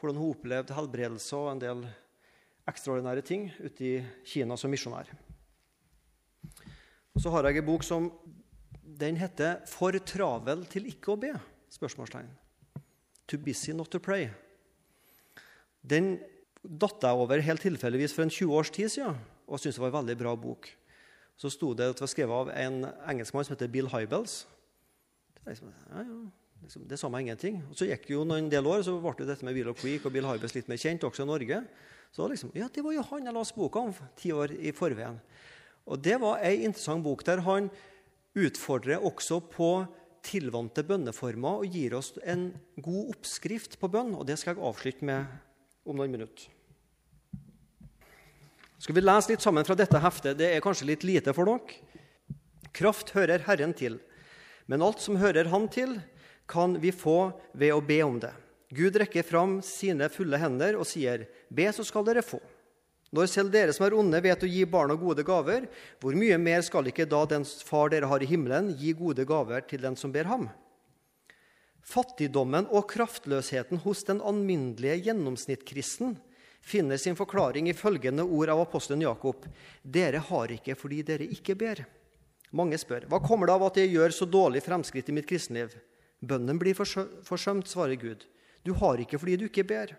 hvordan 0.00 0.16
hun 0.16 0.30
opplevde 0.32 0.74
helbredelse 0.74 1.36
og 1.36 1.52
en 1.52 1.60
del 1.60 1.84
ekstraordinære 2.68 3.22
ting 3.22 3.50
ute 3.60 3.84
i 3.84 4.04
Kina 4.24 4.56
som 4.56 4.70
misjonær. 4.70 5.12
Og 7.14 7.20
Så 7.20 7.30
har 7.30 7.44
jeg 7.44 7.58
en 7.58 7.66
bok 7.66 7.82
som 7.82 8.12
den 8.82 9.16
heter 9.16 9.60
'For 9.66 9.92
travel 9.98 10.64
til 10.64 10.86
ikke 10.86 11.12
å 11.12 11.20
be?' 11.20 11.40
spørsmålstegn. 11.68 12.30
'To 13.28 13.38
busy 13.38 13.72
not 13.72 13.90
to 13.90 13.98
pray'. 13.98 14.30
Den 15.82 16.20
datt 16.62 17.02
jeg 17.02 17.16
over 17.16 17.40
helt 17.44 17.62
tilfeldigvis 17.64 18.14
for 18.14 18.26
en 18.26 18.32
20 18.32 18.56
års 18.58 18.70
tid 18.74 18.92
siden 18.92 19.20
og 19.50 19.58
syntes 19.58 19.78
det 19.78 19.82
var 19.82 19.90
en 19.90 19.98
veldig 20.00 20.16
bra 20.20 20.34
bok. 20.38 20.68
Så 21.40 21.50
sto 21.50 21.72
det 21.74 21.88
at 21.90 21.98
det 21.98 22.04
var 22.04 22.12
skrevet 22.12 22.36
av 22.36 22.50
en 22.54 22.84
engelskmann 23.10 23.46
som 23.46 23.56
heter 23.56 23.70
Bill 23.72 23.88
Hybels. 23.90 24.44
Det, 25.34 25.42
liksom, 25.48 25.72
ja, 25.72 26.04
ja, 26.04 26.18
liksom, 26.62 26.84
det 26.86 26.98
sa 27.00 27.10
meg 27.10 27.26
ingenting. 27.26 27.62
Og 27.70 27.78
Så 27.80 27.88
gikk 27.88 28.06
det 28.06 28.14
jo 28.14 28.26
noen 28.28 28.50
del 28.52 28.68
år, 28.68 28.84
så 28.86 28.94
ble 29.02 29.26
dette 29.26 29.46
med 29.46 29.56
Bill 29.56 29.72
og 29.72 29.78
Creek 29.80 30.06
og 30.06 30.14
Bill 30.14 30.28
Hybels 30.28 30.54
litt 30.54 30.70
mer 30.70 30.78
kjent, 30.80 31.06
også 31.08 31.24
i 31.24 31.30
Norge. 31.32 31.62
Så 32.14 32.28
liksom, 32.30 32.52
ja, 32.54 32.68
Det 32.68 32.84
var 32.84 32.94
jo 32.94 33.06
han 33.10 33.26
jeg 33.26 33.34
leste 33.34 33.58
boka 33.58 33.86
om 33.88 33.94
ti 34.20 34.30
år 34.36 34.54
i 34.54 34.74
forveien. 34.76 35.18
Og 35.90 35.98
Det 35.98 36.20
var 36.20 36.44
ei 36.44 36.62
interessant 36.62 37.02
bok 37.02 37.24
der 37.26 37.42
han 37.42 37.70
utfordrer 38.36 39.02
også 39.02 39.40
på 39.50 39.88
tilvante 40.22 40.84
bønneformer 40.84 41.64
og 41.64 41.72
gir 41.72 41.96
oss 41.96 42.12
en 42.22 42.52
god 42.76 43.16
oppskrift 43.16 43.78
på 43.80 43.88
bønn. 43.88 44.14
og 44.14 44.26
Det 44.26 44.38
skal 44.38 44.54
jeg 44.54 44.62
avslutte 44.62 45.04
med 45.04 45.26
om 45.90 46.00
noen 46.00 46.12
minutter. 46.12 46.48
Skal 48.80 48.96
vi 48.96 49.02
lese 49.04 49.32
litt 49.32 49.44
sammen 49.44 49.66
fra 49.66 49.76
dette 49.76 50.00
heftet? 50.00 50.38
Det 50.38 50.54
er 50.54 50.62
kanskje 50.64 50.88
litt 50.88 51.04
lite 51.04 51.34
for 51.36 51.50
dere. 51.50 51.80
Kraft 52.72 53.10
hører 53.12 53.42
Herren 53.44 53.74
til, 53.76 53.98
men 54.70 54.84
alt 54.86 55.02
som 55.02 55.18
hører 55.20 55.50
Han 55.50 55.66
til, 55.68 55.98
kan 56.48 56.78
vi 56.80 56.92
få 56.94 57.32
ved 57.52 57.74
å 57.74 57.82
be 57.84 57.98
om 58.06 58.16
det. 58.22 58.32
Gud 58.70 58.96
rekker 59.02 59.26
fram 59.26 59.58
sine 59.66 60.06
fulle 60.08 60.38
hender 60.38 60.78
og 60.78 60.86
sier, 60.86 61.26
'Be, 61.50 61.66
så 61.74 61.84
skal 61.84 62.06
dere 62.06 62.22
få'. 62.22 62.40
Når 63.10 63.26
selv 63.26 63.50
dere 63.50 63.72
som 63.74 63.84
er 63.86 63.94
onde, 63.98 64.20
vet 64.22 64.42
å 64.46 64.46
gi 64.46 64.62
barna 64.64 64.94
gode 64.94 65.24
gaver, 65.26 65.66
hvor 65.98 66.14
mye 66.14 66.38
mer 66.38 66.62
skal 66.62 66.86
ikke 66.86 67.08
da 67.10 67.24
den 67.26 67.44
far 67.44 67.90
dere 67.90 68.06
har 68.06 68.22
i 68.22 68.28
himmelen, 68.30 68.70
gi 68.78 68.92
gode 68.94 69.26
gaver 69.26 69.66
til 69.66 69.82
den 69.82 69.96
som 69.98 70.12
ber 70.14 70.30
ham? 70.30 70.46
Fattigdommen 71.86 72.68
og 72.70 72.88
kraftløsheten 72.90 73.80
hos 73.84 74.04
den 74.08 74.20
alminnelige 74.20 74.98
gjennomsnittkristen 75.06 76.18
finner 76.60 77.00
sin 77.00 77.16
forklaring 77.16 77.70
i 77.70 77.76
følgende 77.76 78.24
ord 78.24 78.52
av 78.52 78.60
apostelen 78.66 79.02
Jakob.: 79.02 79.46
Dere 79.82 80.18
har 80.18 80.52
ikke 80.52 80.76
fordi 80.76 81.02
dere 81.02 81.24
ikke 81.24 81.56
ber. 81.56 81.84
Mange 82.52 82.78
spør 82.78 83.06
hva 83.08 83.22
kommer 83.22 83.46
det 83.46 83.54
av 83.54 83.64
at 83.68 83.80
jeg 83.80 83.94
gjør 83.94 84.14
så 84.14 84.26
dårlig 84.26 84.62
fremskritt 84.66 85.08
i 85.08 85.16
mitt 85.16 85.28
kristenliv. 85.28 85.74
Bønnen 86.20 86.58
blir 86.60 86.76
forsømt, 86.76 87.68
svarer 87.68 87.96
Gud. 87.96 88.26
Du 88.62 88.74
har 88.76 89.00
ikke 89.00 89.18
fordi 89.18 89.38
du 89.40 89.46
ikke 89.48 89.64
ber. 89.64 89.94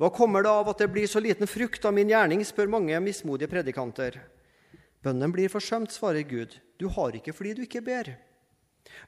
Hva 0.00 0.10
kommer 0.12 0.42
det 0.42 0.50
av 0.50 0.68
at 0.68 0.82
det 0.82 0.90
blir 0.92 1.06
så 1.06 1.20
liten 1.22 1.46
frukt 1.46 1.84
av 1.86 1.94
min 1.94 2.10
gjerning, 2.10 2.42
spør 2.44 2.72
mange 2.72 2.98
mismodige 3.00 3.48
predikanter. 3.52 4.18
Bønnen 5.04 5.32
blir 5.32 5.48
forsømt, 5.48 5.92
svarer 5.94 6.26
Gud. 6.26 6.58
Du 6.76 6.88
har 6.88 7.14
ikke 7.16 7.32
fordi 7.36 7.54
du 7.54 7.62
ikke 7.64 7.84
ber. 7.84 8.16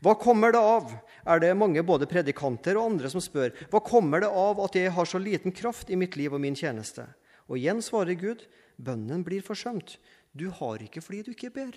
Hva 0.02 0.14
kommer 0.18 0.54
det 0.54 0.60
av, 0.60 0.90
er 1.26 1.42
det 1.42 1.52
mange 1.58 1.82
både 1.86 2.08
predikanter 2.10 2.78
og 2.78 2.92
andre 2.92 3.10
som 3.12 3.22
spør. 3.22 3.52
Hva 3.70 3.82
kommer 3.84 4.24
det 4.24 4.30
av 4.30 4.60
at 4.64 4.78
jeg 4.78 4.92
har 4.94 5.08
så 5.08 5.20
liten 5.22 5.54
kraft 5.54 5.90
i 5.90 5.98
mitt 5.98 6.16
liv 6.18 6.34
og 6.34 6.42
min 6.42 6.58
tjeneste? 6.58 7.06
Og 7.50 7.58
igjen 7.58 7.82
svarer 7.84 8.18
Gud, 8.18 8.44
bønnen 8.80 9.24
blir 9.26 9.44
forsømt. 9.44 9.98
Du 10.32 10.48
har 10.50 10.82
ikke 10.82 11.02
fordi 11.04 11.22
du 11.26 11.32
ikke 11.34 11.52
ber. 11.54 11.76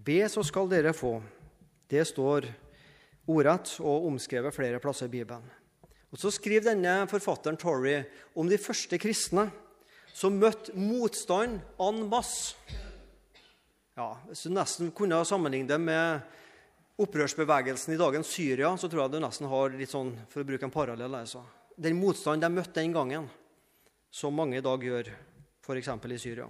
Be, 0.00 0.22
så 0.32 0.42
skal 0.46 0.70
dere 0.70 0.94
få. 0.96 1.18
Det 1.90 2.06
står 2.08 2.46
ordrett 3.30 3.74
og 3.82 4.06
omskrevet 4.08 4.54
flere 4.54 4.80
plasser 4.82 5.10
i 5.10 5.18
Bibelen. 5.18 5.44
Og 6.10 6.18
Så 6.18 6.32
skriver 6.34 6.72
denne 6.72 7.06
forfatteren 7.06 7.58
Torrey 7.60 8.02
om 8.34 8.48
de 8.50 8.58
første 8.58 8.98
kristne 8.98 9.50
som 10.14 10.40
møtte 10.40 10.74
motstand 10.74 11.60
en 11.78 12.00
masse 12.10 12.56
ja, 14.00 14.16
Hvis 14.28 14.46
du 14.46 14.54
nesten 14.54 14.92
kunne 14.96 15.20
sammenligne 15.28 15.68
det 15.68 15.78
med 15.80 16.20
opprørsbevegelsen 17.00 17.94
i 17.94 18.00
dagens 18.00 18.32
Syria, 18.32 18.70
så 18.76 18.88
tror 18.88 19.04
jeg 19.04 19.14
du 19.14 19.20
nesten 19.20 19.48
har 19.50 19.76
litt 19.76 19.92
sånn, 19.92 20.14
for 20.28 20.42
å 20.42 20.48
bruke 20.48 20.66
en 20.66 20.72
parallell 20.72 21.16
altså. 21.18 21.42
Den 21.80 21.98
motstanden 22.00 22.44
de 22.44 22.60
møtte 22.60 22.80
den 22.80 22.94
gangen, 22.96 23.28
som 24.12 24.36
mange 24.36 24.58
i 24.58 24.64
dag 24.64 24.84
gjør, 24.84 25.10
f.eks. 25.64 25.88
i 25.88 26.20
Syria. 26.20 26.48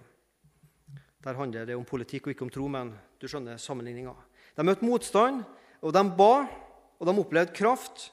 Der 1.21 1.37
handler 1.37 1.67
det 1.69 1.77
om 1.77 1.87
politikk 1.87 2.29
og 2.29 2.35
ikke 2.35 2.47
om 2.47 2.53
tro, 2.55 2.69
men 2.73 2.95
du 3.21 3.27
skjønner 3.29 3.61
sammenligninga. 3.61 4.15
De 4.57 4.67
møtte 4.67 4.87
motstand, 4.87 5.43
og 5.83 5.95
de 5.95 6.05
ba, 6.17 6.33
og 6.99 7.09
de 7.09 7.17
opplevde 7.23 7.57
kraft, 7.57 8.09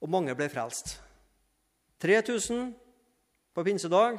og 0.00 0.10
mange 0.12 0.34
ble 0.38 0.48
frelst. 0.52 0.96
3000 2.02 2.72
på 3.56 3.66
pinsedag. 3.66 4.18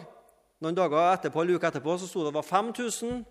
Noen 0.63 0.77
dager 0.77 1.11
etterpå, 1.13 1.43
en 1.43 1.57
uke 1.57 1.69
etterpå 1.69 1.97
så 1.99 2.07
sto 2.09 2.23
det 2.23 2.31
at 2.31 2.33
det 2.33 2.39
var 2.39 2.47
5000 2.47 3.25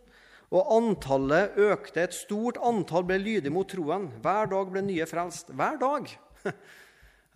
og 0.54 0.72
antallet 0.76 1.56
økte. 1.58 2.04
Et 2.06 2.14
stort 2.14 2.60
antall 2.62 3.06
ble 3.08 3.18
lydig 3.22 3.52
mot 3.52 3.68
troen. 3.68 4.08
Hver 4.22 4.50
dag 4.52 4.72
ble 4.72 4.82
nye 4.86 5.06
frelst. 5.10 5.50
Hver 5.50 5.78
dag! 5.80 6.10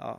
ja. 0.02 0.14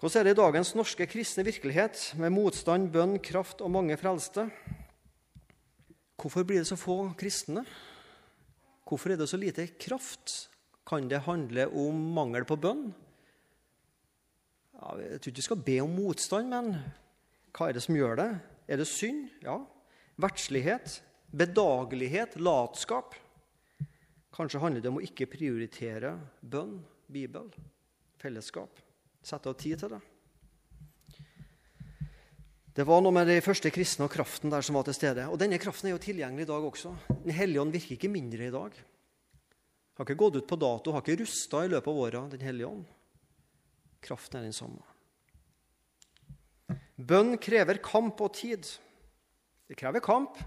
Hvordan 0.00 0.20
er 0.20 0.26
det 0.28 0.34
i 0.34 0.40
dagens 0.42 0.74
norske 0.76 1.06
kristne 1.08 1.46
virkelighet, 1.46 2.10
med 2.20 2.34
motstand, 2.34 2.90
bønn, 2.92 3.16
kraft 3.24 3.62
og 3.64 3.72
mange 3.72 3.96
frelste? 3.96 4.50
Hvorfor 6.20 6.44
blir 6.44 6.60
det 6.60 6.68
så 6.68 6.76
få 6.76 7.14
kristne? 7.16 7.64
Hvorfor 8.84 9.14
er 9.14 9.20
det 9.20 9.30
så 9.30 9.40
lite 9.40 9.66
kraft? 9.80 10.50
Kan 10.84 11.08
det 11.08 11.24
handle 11.24 11.70
om 11.72 12.02
mangel 12.12 12.44
på 12.44 12.58
bønn? 12.60 12.90
Ja, 14.74 14.96
jeg 15.00 15.22
tror 15.22 15.30
ikke 15.32 15.40
vi 15.40 15.46
skal 15.46 15.62
be 15.64 15.78
om 15.80 15.94
motstand, 15.96 16.52
men 16.52 16.74
hva 17.54 17.70
er 17.70 17.78
det 17.78 17.84
som 17.86 17.96
gjør 17.96 18.18
det? 18.20 18.28
Er 18.68 18.80
det 18.80 18.88
synd? 18.90 19.30
Ja. 19.44 19.62
Verdslighet? 20.20 21.02
Bedagelighet? 21.34 22.36
Latskap? 22.36 23.14
Kanskje 24.34 24.60
handler 24.62 24.82
det 24.82 24.90
om 24.90 24.98
å 24.98 25.04
ikke 25.04 25.30
prioritere 25.30 26.16
bønn, 26.42 26.80
Bibel, 27.06 27.50
fellesskap. 28.18 28.80
Sette 29.24 29.50
av 29.50 29.56
tid 29.60 29.78
til 29.82 29.92
det. 29.94 30.00
Det 32.74 32.82
var 32.88 33.04
noe 33.04 33.14
med 33.14 33.28
de 33.30 33.36
første 33.44 33.70
kristne 33.70 34.08
og 34.08 34.10
kraften 34.10 34.50
der 34.50 34.64
som 34.66 34.74
var 34.74 34.86
til 34.88 34.96
stede. 34.96 35.28
Og 35.30 35.38
denne 35.38 35.60
kraften 35.62 35.86
er 35.86 35.94
jo 35.94 36.02
tilgjengelig 36.02 36.48
i 36.48 36.50
dag 36.50 36.64
også. 36.66 36.90
Den 37.22 37.36
hellige 37.36 37.62
ånd 37.62 37.74
virker 37.74 37.94
ikke 37.94 38.10
mindre 38.10 38.48
i 38.48 38.54
dag. 38.54 38.80
Har 39.94 40.08
ikke 40.08 40.18
gått 40.18 40.40
ut 40.40 40.48
på 40.50 40.58
dato, 40.58 40.90
har 40.90 41.04
ikke 41.04 41.20
rusta 41.20 41.62
i 41.62 41.70
løpet 41.70 41.92
av 41.92 42.00
åra, 42.02 42.24
Den 42.32 42.42
hellige 42.42 42.66
ånd. 42.66 42.88
Kraften 44.02 44.40
er 44.40 44.48
den 44.48 44.56
samme. 44.56 44.82
Bønn 46.98 47.38
krever 47.38 47.78
kamp 47.78 48.18
og 48.20 48.34
tid. 48.34 48.66
Det 49.68 49.76
krever 49.80 50.04
kamp. 50.04 50.38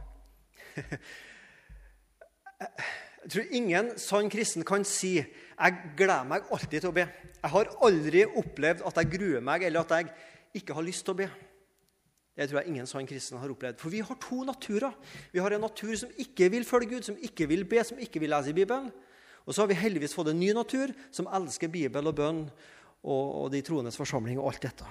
Jeg 3.27 3.33
tror 3.33 3.55
ingen 3.59 3.89
sann 3.99 4.29
kristen 4.31 4.63
kan 4.63 4.85
si 4.87 5.17
jeg 5.17 5.77
gleder 5.97 6.27
meg 6.29 6.45
alltid 6.53 6.79
til 6.79 6.91
å 6.91 6.95
be. 6.95 7.03
Jeg 7.41 7.51
har 7.51 7.71
aldri 7.83 8.23
opplevd 8.39 8.85
at 8.87 8.99
jeg 9.01 9.11
gruer 9.17 9.43
meg, 9.43 9.65
eller 9.67 9.83
at 9.83 9.91
jeg 9.97 10.61
ikke 10.61 10.77
har 10.77 10.85
lyst 10.85 11.03
til 11.03 11.15
å 11.15 11.19
be. 11.19 11.27
Det 12.37 12.45
tror 12.47 12.61
jeg 12.61 12.71
ingen 12.71 12.87
sann 12.87 13.09
kristen 13.09 13.39
har 13.41 13.51
opplevd. 13.51 13.79
For 13.81 13.91
vi 13.91 14.03
har 14.05 14.19
to 14.21 14.43
naturer. 14.45 14.93
Vi 15.33 15.41
har 15.41 15.55
en 15.55 15.65
natur 15.65 15.95
som 15.97 16.13
ikke 16.21 16.51
vil 16.53 16.67
følge 16.69 16.91
Gud, 16.93 17.07
som 17.09 17.17
ikke 17.17 17.49
vil 17.49 17.65
be, 17.67 17.81
som 17.83 17.99
ikke 17.99 18.21
vil 18.21 18.31
lese 18.31 18.53
i 18.53 18.57
Bibelen. 18.57 18.91
Og 19.47 19.55
så 19.55 19.63
har 19.63 19.71
vi 19.71 19.79
heldigvis 19.79 20.13
fått 20.13 20.29
en 20.31 20.39
ny 20.39 20.51
natur 20.53 20.93
som 21.11 21.29
elsker 21.33 21.71
Bibel 21.73 22.07
og 22.07 22.15
bønn 22.15 22.43
og, 22.45 23.25
og 23.43 23.49
de 23.53 23.63
troendes 23.65 23.97
forsamling 23.97 24.37
og 24.37 24.51
alt 24.51 24.69
dette. 24.69 24.87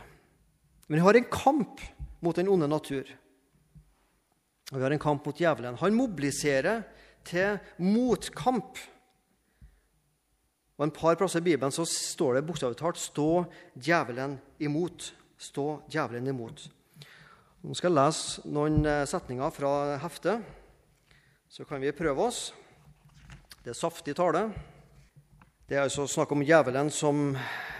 Men 0.88 0.98
vi 0.98 1.06
har 1.06 1.18
en 1.20 1.30
kamp 1.30 1.86
mot 2.24 2.36
den 2.36 2.50
onde 2.50 2.68
natur. 2.68 3.06
Og 4.72 4.78
vi 4.78 4.82
har 4.82 4.94
en 4.94 5.02
kamp 5.02 5.26
mot 5.26 5.38
djevelen. 5.38 5.78
Han 5.78 5.94
mobiliserer 5.94 6.82
til 7.26 7.58
motkamp. 7.78 8.78
Og 10.76 10.84
En 10.84 10.92
par 10.92 11.16
plasser 11.16 11.40
i 11.40 11.46
Bibelen 11.46 11.72
så 11.72 11.86
står 11.88 12.34
det 12.34 12.46
bokstavelig 12.46 12.78
talt 12.78 12.98
'stå 12.98 13.44
djevelen 13.74 14.38
imot'. 14.60 15.12
Stå 15.38 15.82
djevelen 15.88 16.26
imot. 16.26 16.68
Nå 17.62 17.74
skal 17.74 17.90
jeg 17.90 17.96
lese 17.96 18.42
noen 18.46 18.86
eh, 18.86 19.06
setninger 19.06 19.50
fra 19.50 19.96
heftet, 19.98 20.42
så 21.48 21.64
kan 21.64 21.80
vi 21.80 21.92
prøve 21.92 22.22
oss. 22.22 22.54
Det 23.64 23.70
er 23.70 23.74
saftig 23.74 24.14
tale. 24.16 24.52
Det 25.68 25.76
er 25.76 25.82
altså 25.82 26.06
snakk 26.06 26.32
om 26.32 26.44
djevelen 26.46 26.90
som 26.90 27.36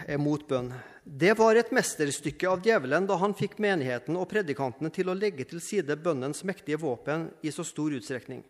er 0.07 0.17
mot 0.17 0.43
bønn. 0.47 0.73
Det 1.07 1.37
var 1.39 1.55
et 1.55 1.69
mesterstykke 1.71 2.49
av 2.51 2.65
djevelen 2.65 3.05
da 3.07 3.15
han 3.21 3.31
fikk 3.31 3.53
menigheten 3.63 4.17
og 4.19 4.27
predikantene 4.27 4.89
til 4.91 5.07
å 5.07 5.15
legge 5.15 5.45
til 5.47 5.61
side 5.63 5.95
bønnens 6.03 6.43
mektige 6.43 6.81
våpen 6.81 7.29
i 7.47 7.51
så 7.55 7.63
stor 7.63 7.95
utstrekning. 7.95 8.41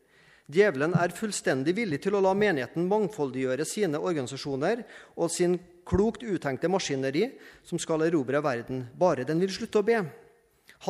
Djevelen 0.49 0.95
er 0.97 1.13
fullstendig 1.13 1.75
villig 1.77 1.99
til 2.01 2.17
å 2.17 2.21
la 2.23 2.31
menigheten 2.33 2.87
mangfoldiggjøre 2.89 3.67
sine 3.67 4.01
organisasjoner 4.01 4.81
og 5.13 5.29
sin 5.29 5.59
klokt 5.85 6.25
uttenkte 6.25 6.71
maskineri 6.71 7.27
som 7.67 7.77
skal 7.77 8.07
erobre 8.07 8.41
verden, 8.41 8.87
bare 8.97 9.27
den 9.27 9.43
vil 9.43 9.53
slutte 9.53 9.83
å 9.83 9.85
be. 9.85 10.01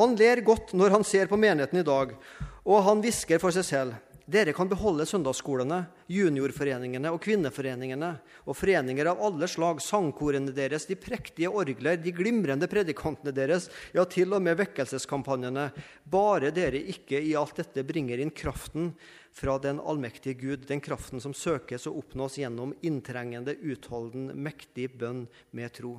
Han 0.00 0.16
ler 0.16 0.40
godt 0.46 0.72
når 0.72 0.96
han 0.96 1.04
ser 1.04 1.28
på 1.28 1.36
menigheten 1.36 1.82
i 1.82 1.86
dag, 1.86 2.16
og 2.64 2.84
han 2.88 3.04
hvisker 3.04 3.44
for 3.44 3.52
seg 3.52 3.68
selv. 3.68 3.98
Dere 4.28 4.52
kan 4.52 4.68
beholde 4.68 5.06
søndagsskolene, 5.08 5.78
juniorforeningene 6.12 7.08
og 7.14 7.22
kvinneforeningene 7.24 8.10
og 8.44 8.56
foreninger 8.60 9.08
av 9.08 9.22
alle 9.24 9.46
slag, 9.48 9.78
sangkorene 9.80 10.52
deres, 10.52 10.84
de 10.84 10.98
prektige 11.00 11.48
orgler, 11.48 11.96
de 11.96 12.12
glimrende 12.12 12.66
predikantene 12.68 13.32
deres, 13.32 13.70
ja, 13.96 14.02
til 14.04 14.34
og 14.36 14.42
med 14.44 14.58
vekkelseskampanjene, 14.60 15.70
bare 16.12 16.50
dere 16.52 16.82
ikke 16.92 17.22
i 17.24 17.30
alt 17.40 17.56
dette 17.56 17.86
bringer 17.88 18.20
inn 18.20 18.32
kraften 18.36 18.90
fra 19.32 19.54
den 19.64 19.80
allmektige 19.80 20.36
Gud, 20.42 20.66
den 20.68 20.82
kraften 20.84 21.24
som 21.24 21.32
søkes 21.32 21.88
og 21.88 21.96
oppnås 22.02 22.36
gjennom 22.36 22.74
inntrengende, 22.84 23.54
utholden, 23.64 24.34
mektig 24.36 24.90
bønn 25.00 25.22
med 25.56 25.72
tro. 25.78 25.94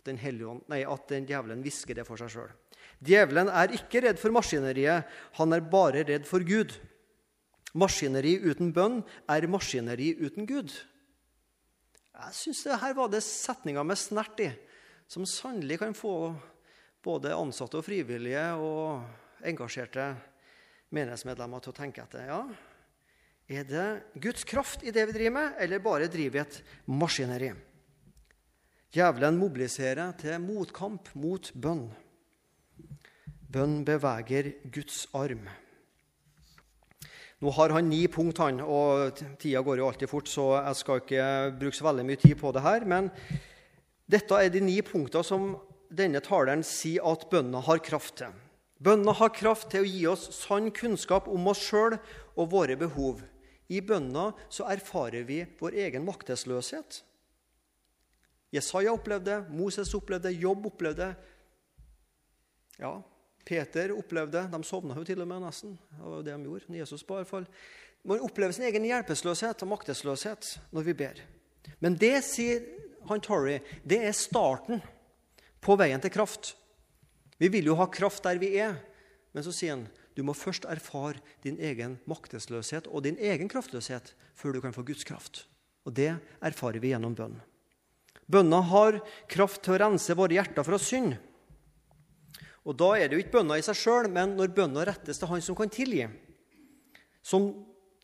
At 0.00 0.08
den, 0.08 0.16
hellige, 0.22 0.54
nei, 0.72 0.80
at 0.88 1.04
den 1.12 1.28
djevelen 1.28 1.60
hvisker 1.60 2.00
det 2.00 2.08
for 2.08 2.16
seg 2.16 2.32
sjøl. 2.32 2.56
Djevelen 3.04 3.52
er 3.52 3.76
ikke 3.76 4.00
redd 4.06 4.16
for 4.22 4.32
maskineriet, 4.32 5.12
han 5.36 5.52
er 5.52 5.68
bare 5.68 6.06
redd 6.08 6.24
for 6.30 6.40
Gud. 6.48 6.72
Maskineri 7.72 8.34
uten 8.44 8.72
bønn 8.76 9.00
er 9.32 9.48
maskineri 9.48 10.12
uten 10.20 10.48
Gud. 10.48 10.72
Jeg 12.12 12.36
syns 12.36 12.66
her 12.68 12.92
var 12.96 13.08
det 13.12 13.22
setninga 13.24 13.84
med 13.86 13.96
snert 13.96 14.40
i, 14.44 14.50
som 15.08 15.24
sannelig 15.28 15.80
kan 15.80 15.96
få 15.96 16.34
både 17.02 17.32
ansatte 17.34 17.80
og 17.80 17.86
frivillige 17.86 18.44
og 18.60 19.00
engasjerte 19.48 20.12
menighetsmedlemmer 20.92 21.64
til 21.64 21.72
å 21.72 21.78
tenke 21.80 22.04
etter. 22.04 22.28
Ja, 22.28 22.42
er 23.48 23.66
det 23.66 23.86
Guds 24.22 24.44
kraft 24.48 24.84
i 24.84 24.92
det 24.94 25.06
vi 25.08 25.16
driver 25.16 25.38
med, 25.40 25.56
eller 25.64 25.82
bare 25.82 26.12
driver 26.12 26.36
vi 26.36 26.42
et 26.44 26.60
maskineri? 26.86 27.50
Djevelen 28.92 29.40
mobiliserer 29.40 30.12
til 30.20 30.36
motkamp 30.44 31.08
mot 31.16 31.48
bønn. 31.56 31.86
Bønn 33.52 33.80
beveger 33.88 34.52
Guds 34.72 35.06
arm. 35.16 35.48
Nå 37.42 37.50
har 37.50 37.72
han 37.74 37.88
ni 37.90 38.04
punkt, 38.06 38.38
han, 38.38 38.60
og 38.62 39.18
tida 39.42 39.64
går 39.66 39.80
jo 39.80 39.88
alltid 39.88 40.10
fort, 40.10 40.28
så 40.30 40.44
jeg 40.60 40.78
skal 40.78 41.00
ikke 41.00 41.24
bruke 41.58 41.74
så 41.74 41.88
veldig 41.88 42.04
mye 42.06 42.20
tid 42.22 42.36
på 42.38 42.52
det 42.54 42.62
her. 42.62 42.86
Men 42.86 43.08
dette 44.06 44.38
er 44.38 44.52
de 44.54 44.62
ni 44.62 44.76
punktene 44.86 45.26
som 45.26 45.48
denne 45.90 46.22
taleren 46.22 46.62
sier 46.62 47.02
at 47.10 47.26
bønna 47.32 47.64
har 47.66 47.82
kraft 47.82 48.20
til. 48.22 48.30
Bønna 48.82 49.14
har 49.18 49.34
kraft 49.34 49.72
til 49.74 49.82
å 49.82 49.90
gi 49.90 50.06
oss 50.10 50.28
sann 50.36 50.70
kunnskap 50.74 51.26
om 51.30 51.50
oss 51.50 51.66
sjøl 51.66 51.98
og 52.38 52.50
våre 52.54 52.78
behov. 52.78 53.24
I 53.74 53.82
bønna 53.82 54.30
så 54.46 54.68
erfarer 54.70 55.26
vi 55.26 55.42
vår 55.58 55.80
egen 55.88 56.06
maktesløshet. 56.06 57.02
Jesaja 58.54 58.94
opplevde 58.94 59.32
det, 59.32 59.54
Moses 59.54 59.90
opplevde 59.98 60.30
det, 60.30 60.38
Jobb 60.38 60.70
opplevde 60.70 61.10
det. 61.10 61.30
Ja, 62.82 63.00
Peter 63.44 63.92
opplevde 63.96 64.44
De 64.52 64.60
sovna 64.64 64.96
jo 64.98 65.04
til 65.06 65.22
og 65.22 65.28
med 65.30 65.42
nesten. 65.44 65.76
Det 65.90 66.02
var 66.02 66.18
jo 66.18 66.26
det 66.26 66.34
de 66.34 66.50
gjorde. 66.50 66.76
Jesus 66.78 67.06
ba 67.06 67.18
i 67.18 67.22
hvert 67.22 67.32
fall. 67.32 67.48
Man 68.02 68.22
opplever 68.26 68.54
sin 68.54 68.66
egen 68.66 68.86
hjelpeløshet 68.86 69.62
og 69.62 69.70
maktesløshet 69.70 70.56
når 70.74 70.86
vi 70.88 70.96
ber. 70.98 71.20
Men 71.82 71.94
det, 71.98 72.16
sier 72.26 72.64
han 73.10 73.22
Torrey, 73.22 73.60
det 73.86 74.00
er 74.02 74.16
starten 74.16 74.82
på 75.62 75.76
veien 75.78 76.02
til 76.02 76.14
kraft. 76.14 76.54
Vi 77.38 77.50
vil 77.50 77.70
jo 77.70 77.78
ha 77.78 77.88
kraft 77.90 78.24
der 78.26 78.38
vi 78.42 78.54
er, 78.62 78.76
men 79.34 79.46
så 79.46 79.54
sier 79.54 79.76
han 79.76 79.86
du 80.12 80.20
må 80.26 80.34
først 80.36 80.66
erfare 80.68 81.22
din 81.44 81.56
egen 81.56 81.96
maktesløshet 82.10 82.88
og 82.90 83.06
din 83.06 83.16
egen 83.16 83.48
kraftløshet 83.48 84.12
før 84.36 84.52
du 84.52 84.60
kan 84.60 84.74
få 84.76 84.84
Guds 84.84 85.06
kraft. 85.08 85.46
Og 85.88 85.94
det 85.96 86.12
erfarer 86.44 86.82
vi 86.82 86.92
gjennom 86.92 87.14
bønn. 87.16 87.38
Bønna 88.28 88.60
har 88.68 89.00
kraft 89.30 89.62
til 89.64 89.76
å 89.76 89.80
rense 89.82 90.16
våre 90.16 90.36
hjerter 90.36 90.66
fra 90.66 90.78
synd. 90.80 91.16
Og 92.62 92.76
Da 92.78 92.92
er 92.94 93.08
det 93.08 93.18
jo 93.18 93.24
ikke 93.24 93.38
bønna 93.40 93.58
i 93.58 93.64
seg 93.66 93.78
sjøl, 93.78 94.08
men 94.12 94.36
når 94.38 94.54
bønna 94.54 94.84
rettes 94.86 95.18
til 95.18 95.28
Han 95.28 95.42
som 95.42 95.58
kan 95.58 95.70
tilgi. 95.72 96.06
Som 97.22 97.52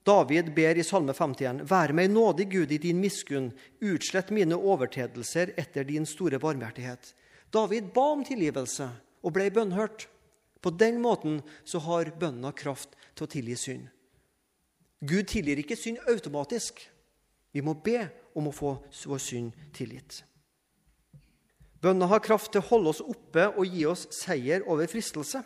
David 0.07 0.55
ber 0.57 0.79
i 0.79 0.85
Salme 0.87 1.13
51.: 1.13 1.63
Vær 1.69 1.93
meg 1.93 2.11
nådig, 2.11 2.49
Gud, 2.51 2.73
i 2.73 2.79
din 2.79 3.01
miskunn. 3.01 3.53
Utslett 3.81 4.31
mine 4.31 4.57
overtredelser 4.57 5.53
etter 5.57 5.85
din 5.85 6.07
store 6.07 6.39
barmhjertighet. 6.39 7.15
David 7.53 7.93
ba 7.95 8.13
om 8.15 8.25
tilgivelse 8.25 8.89
og 9.23 9.35
ble 9.37 9.51
bønnhørt. 9.51 10.09
På 10.61 10.71
den 10.71 11.01
måten 11.01 11.43
så 11.65 11.79
har 11.79 12.11
bønna 12.19 12.53
kraft 12.53 12.97
til 13.15 13.27
å 13.27 13.31
tilgi 13.31 13.57
synd. 13.57 13.89
Gud 15.01 15.29
tilgir 15.31 15.61
ikke 15.63 15.79
synd 15.79 16.01
automatisk. 16.11 16.81
Vi 17.55 17.63
må 17.63 17.77
be 17.79 18.09
om 18.35 18.49
å 18.51 18.55
få 18.55 18.75
vår 19.07 19.23
synd 19.23 19.69
tilgitt. 19.77 20.23
Bønna 21.83 22.09
har 22.11 22.23
kraft 22.25 22.51
til 22.53 22.63
å 22.63 22.69
holde 22.73 22.93
oss 22.93 23.03
oppe 23.05 23.45
og 23.53 23.67
gi 23.67 23.85
oss 23.87 24.07
seier 24.15 24.65
over 24.67 24.91
fristelse. 24.91 25.45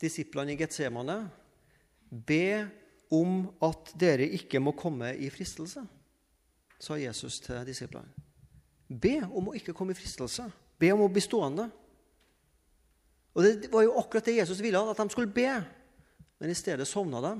Disiplene 0.00 0.54
i 0.54 0.60
Getsemane 0.60 1.18
be 2.08 2.64
om 3.12 3.42
at 3.66 3.92
dere 4.00 4.28
ikke 4.38 4.62
må 4.62 4.72
komme 4.78 5.12
i 5.18 5.28
fristelse, 5.32 5.82
sa 6.80 6.96
Jesus 6.96 7.40
til 7.44 7.60
disiplene. 7.66 8.08
Be 8.90 9.20
om 9.26 9.50
å 9.50 9.54
ikke 9.54 9.74
komme 9.76 9.94
i 9.94 9.98
fristelse. 9.98 10.48
Be 10.80 10.90
om 10.94 11.04
å 11.04 11.10
bli 11.12 11.22
stående. 11.22 11.68
Og 13.36 13.44
Det 13.44 13.70
var 13.70 13.84
jo 13.84 13.98
akkurat 14.00 14.26
det 14.26 14.40
Jesus 14.40 14.62
ville, 14.62 14.80
at 14.80 14.98
de 14.98 15.12
skulle 15.12 15.30
be. 15.30 15.50
Men 16.40 16.50
i 16.50 16.56
stedet 16.56 16.88
sovna 16.88 17.20
de. 17.22 17.34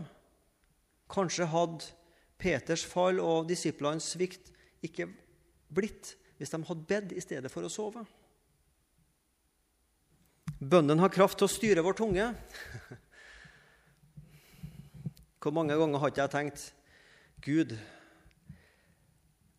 Kanskje 1.11 1.49
hadde 1.51 1.89
Peters 2.39 2.85
fall 2.87 3.19
og 3.21 3.49
disiplenes 3.49 4.13
svikt 4.15 4.53
ikke 4.85 5.09
blitt 5.73 6.15
hvis 6.41 6.55
de 6.55 6.63
hadde 6.65 6.89
bedt 6.89 7.11
i 7.13 7.21
stedet 7.21 7.53
for 7.53 7.67
å 7.67 7.69
sove? 7.69 8.01
Bønnen 10.61 11.01
har 11.03 11.13
kraft 11.13 11.37
til 11.41 11.45
å 11.45 11.53
styre 11.53 11.85
vår 11.85 11.99
tunge. 11.99 12.31
Hvor 15.41 15.53
mange 15.57 15.77
ganger 15.77 16.01
har 16.01 16.13
ikke 16.13 16.25
jeg 16.25 16.33
tenkt 16.33 16.65
Gud, 17.45 17.71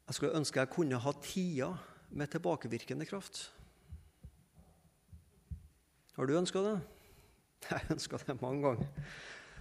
jeg 0.10 0.18
skulle 0.18 0.38
ønske 0.42 0.62
jeg 0.62 0.74
kunne 0.74 1.00
ha 1.02 1.14
tida 1.22 1.70
med 2.18 2.34
tilbakevirkende 2.34 3.06
kraft. 3.10 3.44
Har 6.18 6.30
du 6.30 6.36
ønska 6.38 6.62
det? 6.66 6.76
Jeg 7.72 7.94
ønska 7.94 8.18
det 8.26 8.36
mange 8.42 8.66
ganger. 8.66 9.10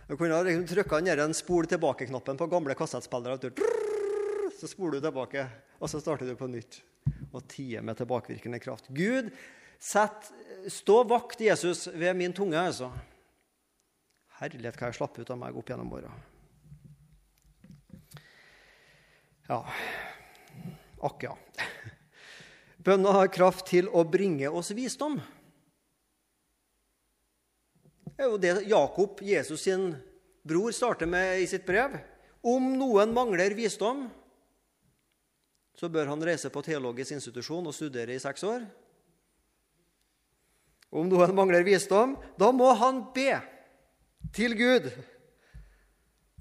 Jeg 0.09 0.18
kunne 0.18 0.35
ha 0.35 0.44
liksom 0.44 0.66
trykka 0.66 0.98
ned 1.04 1.20
en 1.22 1.37
spol 1.37 1.68
tilbake-knappen 1.68 2.40
på 2.40 2.48
gamle 2.50 2.74
kassettspillere. 2.76 3.52
Så 4.59 4.68
spoler 4.72 4.98
du 4.98 5.06
tilbake, 5.06 5.46
og 5.78 5.88
så 5.88 6.00
starter 6.02 6.28
du 6.28 6.35
på 6.37 6.48
nytt. 6.50 6.80
Og 7.31 7.45
tider 7.49 7.85
med 7.87 7.99
tilbakevirkende 8.01 8.59
kraft. 8.63 8.89
Gud, 8.95 9.31
sett, 9.79 10.33
stå 10.69 11.03
vakt, 11.09 11.41
Jesus, 11.41 11.87
ved 11.87 12.17
min 12.19 12.35
tunge. 12.37 12.59
altså. 12.59 12.91
Herlighet, 14.41 14.77
hva 14.81 14.89
jeg 14.91 14.99
slapp 14.99 15.19
ut 15.21 15.31
av 15.31 15.39
meg 15.41 15.57
opp 15.57 15.69
gjennom 15.71 15.93
åra. 15.99 16.13
Ja 19.51 19.65
Akk, 21.01 21.25
ja. 21.25 21.33
Bønna 22.85 23.13
har 23.17 23.31
kraft 23.33 23.67
til 23.71 23.89
å 23.89 24.05
bringe 24.05 24.49
oss 24.53 24.71
visdom. 24.77 25.17
Det 28.05 28.27
er 28.27 28.29
jo 28.29 28.41
det 28.41 28.53
Jakob, 28.69 29.23
Jesus 29.25 29.65
sin 29.65 29.95
bror, 30.45 30.75
starter 30.77 31.09
med 31.09 31.41
i 31.41 31.47
sitt 31.49 31.65
brev. 31.65 31.97
Om 32.45 32.75
noen 32.77 33.15
mangler 33.17 33.57
visdom, 33.57 34.07
så 35.81 35.88
bør 35.88 36.11
han 36.12 36.21
reise 36.21 36.51
på 36.53 36.61
teologisk 36.64 37.16
institusjon 37.16 37.64
og 37.71 37.73
studere 37.73 38.12
i 38.12 38.21
seks 38.21 38.45
år. 38.45 38.66
Om 40.93 41.09
noen 41.09 41.33
mangler 41.38 41.64
visdom, 41.64 42.19
da 42.37 42.51
må 42.53 42.69
han 42.77 43.07
be 43.14 43.38
til 44.37 44.57
Gud. 44.59 44.90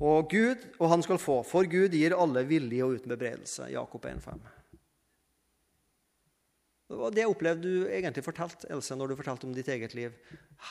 Og 0.04 0.28
Gud, 0.32 0.66
og 0.80 0.92
han 0.92 1.04
skal 1.06 1.22
få, 1.22 1.38
for 1.48 1.68
Gud 1.72 1.96
gir 1.96 2.18
alle 2.18 2.44
villig 2.50 2.82
og 2.84 2.98
uten 2.98 3.14
bebreidelse. 3.14 3.70
Jakob 3.72 4.08
1,5. 4.10 4.42
Det 6.90 7.10
det 7.16 7.28
opplevde 7.30 7.64
du 7.64 7.88
egentlig 7.88 8.26
fortalte, 8.26 8.68
Else, 8.74 8.96
når 8.98 9.12
du 9.12 9.20
fortalte 9.20 9.46
om 9.48 9.54
ditt 9.54 9.70
eget 9.70 9.94
liv. 9.96 10.16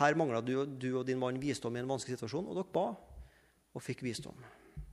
Her 0.00 0.16
mangla 0.18 0.42
du, 0.42 0.66
du, 0.66 0.90
og 0.98 1.06
din 1.06 1.20
mann 1.20 1.40
visdom 1.40 1.76
i 1.76 1.80
en 1.80 1.88
vanskelig 1.88 2.18
situasjon, 2.18 2.50
og 2.50 2.58
dere 2.58 2.72
ba 2.74 2.88
og 3.72 3.84
fikk 3.84 4.02
visdom 4.02 4.36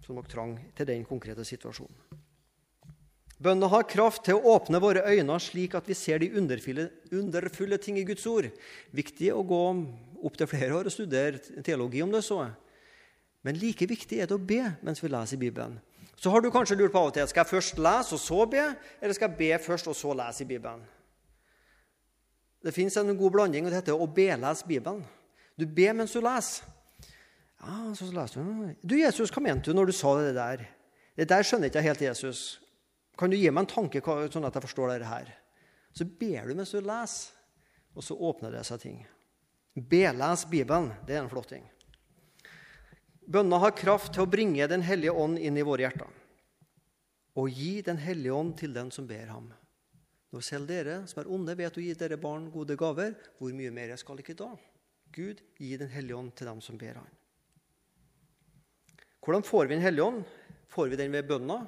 som 0.05 0.19
dere 0.19 0.31
trang 0.31 0.59
til 0.77 0.87
den 0.87 1.03
konkrete 1.07 1.43
situasjonen. 1.47 2.24
Bønna 3.35 3.67
har 3.67 3.87
kraft 3.91 4.23
til 4.27 4.37
å 4.37 4.55
åpne 4.55 4.79
våre 4.79 5.03
øyne 5.11 5.35
slik 5.43 5.75
at 5.75 5.87
vi 5.89 5.97
ser 5.97 6.21
de 6.23 6.31
underfulle, 6.39 6.87
underfulle 7.11 7.79
ting 7.83 7.97
i 7.99 8.05
Guds 8.07 8.23
ord. 8.31 8.47
Viktig 8.95 9.33
å 9.35 9.43
gå 9.43 9.63
opp 10.25 10.37
til 10.39 10.49
flere 10.49 10.77
år 10.77 10.87
og 10.87 10.95
studere 10.95 11.61
teologi 11.65 12.03
om 12.05 12.13
det 12.15 12.23
så. 12.23 12.45
Men 13.45 13.59
like 13.61 13.85
viktig 13.85 14.21
er 14.23 14.29
det 14.29 14.37
å 14.37 14.41
be 14.41 14.63
mens 14.85 15.03
vi 15.03 15.11
leser 15.11 15.35
i 15.35 15.43
Bibelen. 15.43 15.75
Så 16.15 16.31
har 16.31 16.41
du 16.41 16.47
kanskje 16.49 16.77
lurt 16.79 16.93
på 16.95 17.01
av 17.01 17.11
og 17.11 17.17
til 17.17 17.27
skal 17.27 17.43
jeg 17.43 17.51
først 17.51 17.81
lese 17.83 18.15
og 18.15 18.21
så 18.23 18.45
be, 18.49 18.63
eller 19.03 19.17
skal 19.17 19.29
jeg 19.29 19.37
be 19.41 19.59
først 19.61 19.91
og 19.91 19.97
så 19.99 20.15
lese 20.15 20.45
i 20.45 20.49
Bibelen. 20.49 20.85
Det 22.65 22.73
fins 22.73 22.95
en 22.97 23.13
god 23.13 23.35
blanding, 23.35 23.67
og 23.67 23.73
det 23.73 23.83
heter 23.83 23.99
å 23.99 24.07
belese 24.09 24.65
Bibelen. 24.65 25.03
Du 25.59 25.67
ber 25.67 25.93
mens 25.93 26.15
du 26.15 26.23
leser. 26.23 26.65
Ja, 27.61 27.91
så 27.97 28.07
leser 28.09 28.41
du. 28.41 28.71
Du, 28.81 28.95
Jesus, 28.97 29.29
hva 29.33 29.43
mente 29.43 29.69
du 29.69 29.77
når 29.77 29.91
du 29.91 29.95
sa 29.97 30.15
det 30.17 30.33
der? 30.37 30.65
Det 31.15 31.27
der 31.29 31.45
skjønner 31.45 31.69
ikke 31.69 31.83
jeg 31.83 31.91
helt, 31.91 32.05
Jesus. 32.07 32.41
Kan 33.17 33.31
du 33.31 33.37
gi 33.37 33.49
meg 33.51 33.63
en 33.63 33.71
tanke 33.71 34.01
sånn 34.03 34.47
at 34.47 34.55
jeg 34.57 34.65
forstår 34.65 34.91
dette 34.93 35.09
her? 35.09 35.31
Så 35.95 36.05
ber 36.05 36.49
du 36.49 36.57
mens 36.57 36.73
du 36.75 36.81
leser, 36.83 37.31
og 37.95 38.03
så 38.03 38.17
åpner 38.17 38.51
det 38.51 38.65
seg 38.67 38.81
ting. 38.81 38.97
Beles 39.75 40.43
Bibelen. 40.51 40.91
Det 41.07 41.15
er 41.15 41.23
en 41.23 41.31
flott 41.31 41.49
ting. 41.53 41.63
Bønna 43.25 43.57
har 43.63 43.75
kraft 43.75 44.13
til 44.13 44.25
å 44.25 44.29
bringe 44.29 44.67
Den 44.67 44.83
hellige 44.85 45.15
ånd 45.15 45.39
inn 45.39 45.57
i 45.57 45.63
våre 45.65 45.87
hjerter 45.87 46.11
og 47.35 47.51
gi 47.51 47.81
Den 47.83 47.99
hellige 47.99 48.33
ånd 48.33 48.55
til 48.59 48.73
den 48.75 48.91
som 48.95 49.07
ber 49.07 49.27
ham. 49.27 49.49
Når 50.31 50.43
selv 50.43 50.69
dere 50.71 51.01
som 51.07 51.21
er 51.21 51.29
onde, 51.31 51.55
vet 51.55 51.77
å 51.77 51.83
gi 51.83 51.93
dere 51.99 52.19
barn 52.19 52.49
gode 52.51 52.77
gaver, 52.79 53.15
hvor 53.39 53.53
mye 53.55 53.71
mer 53.75 53.91
jeg 53.93 54.01
skal 54.01 54.19
ikke 54.19 54.37
da? 54.39 54.49
Gud 55.15 55.41
gi 55.59 55.75
Den 55.77 55.91
hellige 55.91 56.17
ånd 56.17 56.33
til 56.35 56.47
dem 56.47 56.61
som 56.63 56.77
ber 56.79 56.99
Han. 56.99 57.11
Hvordan 59.23 59.43
får 59.43 59.65
vi 59.65 59.75
Den 59.75 59.83
hellige 59.83 60.03
ånd? 60.05 60.23
Får 60.67 60.87
vi 60.91 60.95
den 60.99 61.11
ved 61.11 61.27
bønna? 61.27 61.65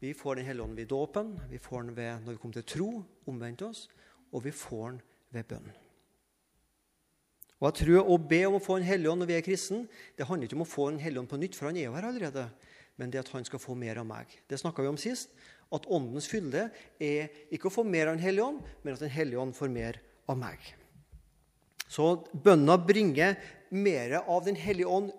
Vi 0.00 0.12
får 0.14 0.36
Den 0.36 0.44
hellige 0.44 0.64
ånd 0.64 0.76
ved 0.76 0.88
dåpen, 0.88 1.40
vi 1.50 1.58
får 1.58 1.82
den 1.82 1.96
ved 1.96 2.24
når 2.24 2.36
vi 2.36 2.38
kommer 2.42 2.58
til 2.58 2.68
tro, 2.68 2.90
omvendt 3.26 3.62
oss, 3.62 3.88
og 4.32 4.44
vi 4.44 4.52
får 4.52 4.90
den 4.90 5.02
ved 5.32 5.48
bønn. 5.48 5.68
Og 7.56 7.70
jeg 7.70 7.78
tror 7.80 8.10
Å 8.12 8.16
be 8.20 8.42
om 8.48 8.58
å 8.58 8.62
få 8.62 8.78
Den 8.78 8.88
hellige 8.88 9.12
ånd 9.12 9.24
når 9.24 9.30
vi 9.30 9.36
er 9.38 9.44
kristen, 9.46 9.86
det 10.16 10.28
handler 10.28 10.48
ikke 10.48 10.58
om 10.58 10.66
å 10.66 10.68
få 10.68 10.90
Den 10.90 11.00
hellige 11.00 11.24
ånd 11.24 11.30
på 11.32 11.40
nytt, 11.40 11.56
for 11.56 11.70
han 11.70 11.76
er 11.76 11.88
jo 11.88 11.96
her 11.96 12.08
allerede, 12.10 12.48
men 12.96 13.12
det 13.12 13.20
at 13.22 13.32
han 13.32 13.44
skal 13.44 13.60
få 13.60 13.76
mer 13.76 14.00
av 14.00 14.08
meg. 14.08 14.26
Det 14.48 14.60
snakka 14.60 14.84
vi 14.84 14.92
om 14.92 15.00
sist 15.00 15.32
at 15.74 15.86
Åndens 15.90 16.28
fylde 16.30 16.68
er 17.02 17.32
ikke 17.50 17.70
å 17.70 17.74
få 17.74 17.84
mer 17.84 18.10
av 18.10 18.16
Den 18.16 18.24
hellige 18.24 18.50
ånd, 18.52 18.60
men 18.82 18.94
at 18.94 19.00
Den 19.00 19.14
hellige 19.14 19.40
ånd 19.40 19.56
får 19.56 19.72
mer 19.72 20.00
av 20.28 20.38
meg. 20.38 20.60
Så 21.88 22.26
bønna 22.32 22.76
bringer 22.82 23.38
mer 23.70 24.18
av 24.20 24.44
Den 24.44 24.58
hellige 24.58 24.90
ånd 24.90 25.12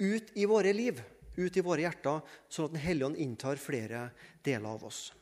ut 0.00 0.32
i 0.36 0.48
våre 0.48 0.72
liv, 0.76 1.00
ut 1.36 1.56
i 1.56 1.64
våre 1.64 1.84
hjerter, 1.84 2.24
sånn 2.48 2.68
at 2.68 2.74
Den 2.74 2.82
hellige 2.82 3.10
ånd 3.10 3.20
inntar 3.20 3.60
flere 3.60 4.10
deler 4.44 4.68
av 4.74 4.84
oss. 4.88 5.12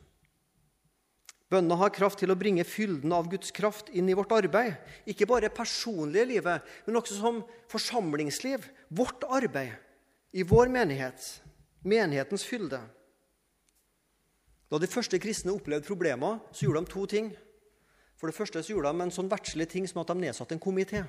Bønna 1.53 1.77
har 1.79 1.93
kraft 1.95 2.19
til 2.23 2.33
å 2.33 2.39
bringe 2.39 2.65
fylden 2.67 3.13
av 3.15 3.29
Guds 3.31 3.53
kraft 3.55 3.91
inn 3.95 4.09
i 4.09 4.17
vårt 4.17 4.33
arbeid. 4.35 4.75
Ikke 5.07 5.29
bare 5.29 5.53
personlige 5.53 6.27
livet, 6.27 6.65
men 6.87 6.99
også 6.99 7.19
som 7.19 7.43
forsamlingsliv. 7.71 8.65
Vårt 8.89 9.27
arbeid 9.29 9.75
i 10.35 10.43
vår 10.43 10.73
menighet. 10.73 11.21
Menighetens 11.85 12.47
fylde. 12.49 12.81
Da 14.73 14.81
de 14.81 14.91
første 14.91 15.21
kristne 15.23 15.53
opplevde 15.55 15.87
problemer, 15.87 16.41
så 16.51 16.67
gjorde 16.67 16.81
de 16.83 16.91
to 16.91 17.05
ting. 17.07 17.29
For 18.19 18.31
det 18.31 18.35
første 18.35 18.63
så 18.65 18.73
gjorde 18.73 18.91
de 18.91 19.05
en 19.05 19.15
sånn 19.15 19.31
verdslig 19.31 19.69
ting 19.71 19.87
som 19.87 20.01
at 20.03 20.11
de 20.11 20.17
nedsatte 20.25 20.57
en 20.57 20.63
komité. 20.63 21.05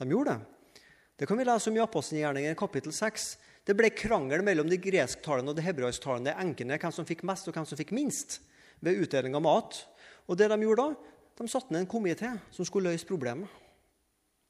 De 0.00 0.08
gjorde 0.10 0.34
det. 0.34 0.82
Det 1.20 1.28
kan 1.28 1.38
vi 1.38 1.44
lese 1.44 1.70
om 1.70 1.76
i 1.76 1.82
Apostelgjerningen 1.84 2.58
kapittel 2.58 2.92
6. 2.96 3.30
Det 3.66 3.76
ble 3.76 3.90
krangel 3.92 4.42
mellom 4.44 4.68
de 4.70 4.78
gresktalende 4.80 5.52
og 5.52 5.58
de 5.58 5.64
hebraisktalende 5.64 6.34
enkene 6.40 6.78
hvem 6.80 6.94
som 6.94 7.06
fikk 7.08 7.24
mest 7.28 7.48
og 7.48 7.56
hvem 7.56 7.68
som 7.68 7.78
fikk 7.78 7.92
minst 7.96 8.40
ved 8.80 9.02
utdeling 9.04 9.36
av 9.36 9.44
mat. 9.44 9.82
Og 10.26 10.38
det 10.38 10.48
De 10.48 10.60
gjorde 10.62 10.86
da, 10.86 10.96
de 11.40 11.48
satte 11.48 11.72
ned 11.72 11.84
en 11.84 11.90
komité 11.90 12.32
som 12.50 12.64
skulle 12.64 12.90
løse 12.90 13.06
problemet. 13.06 13.48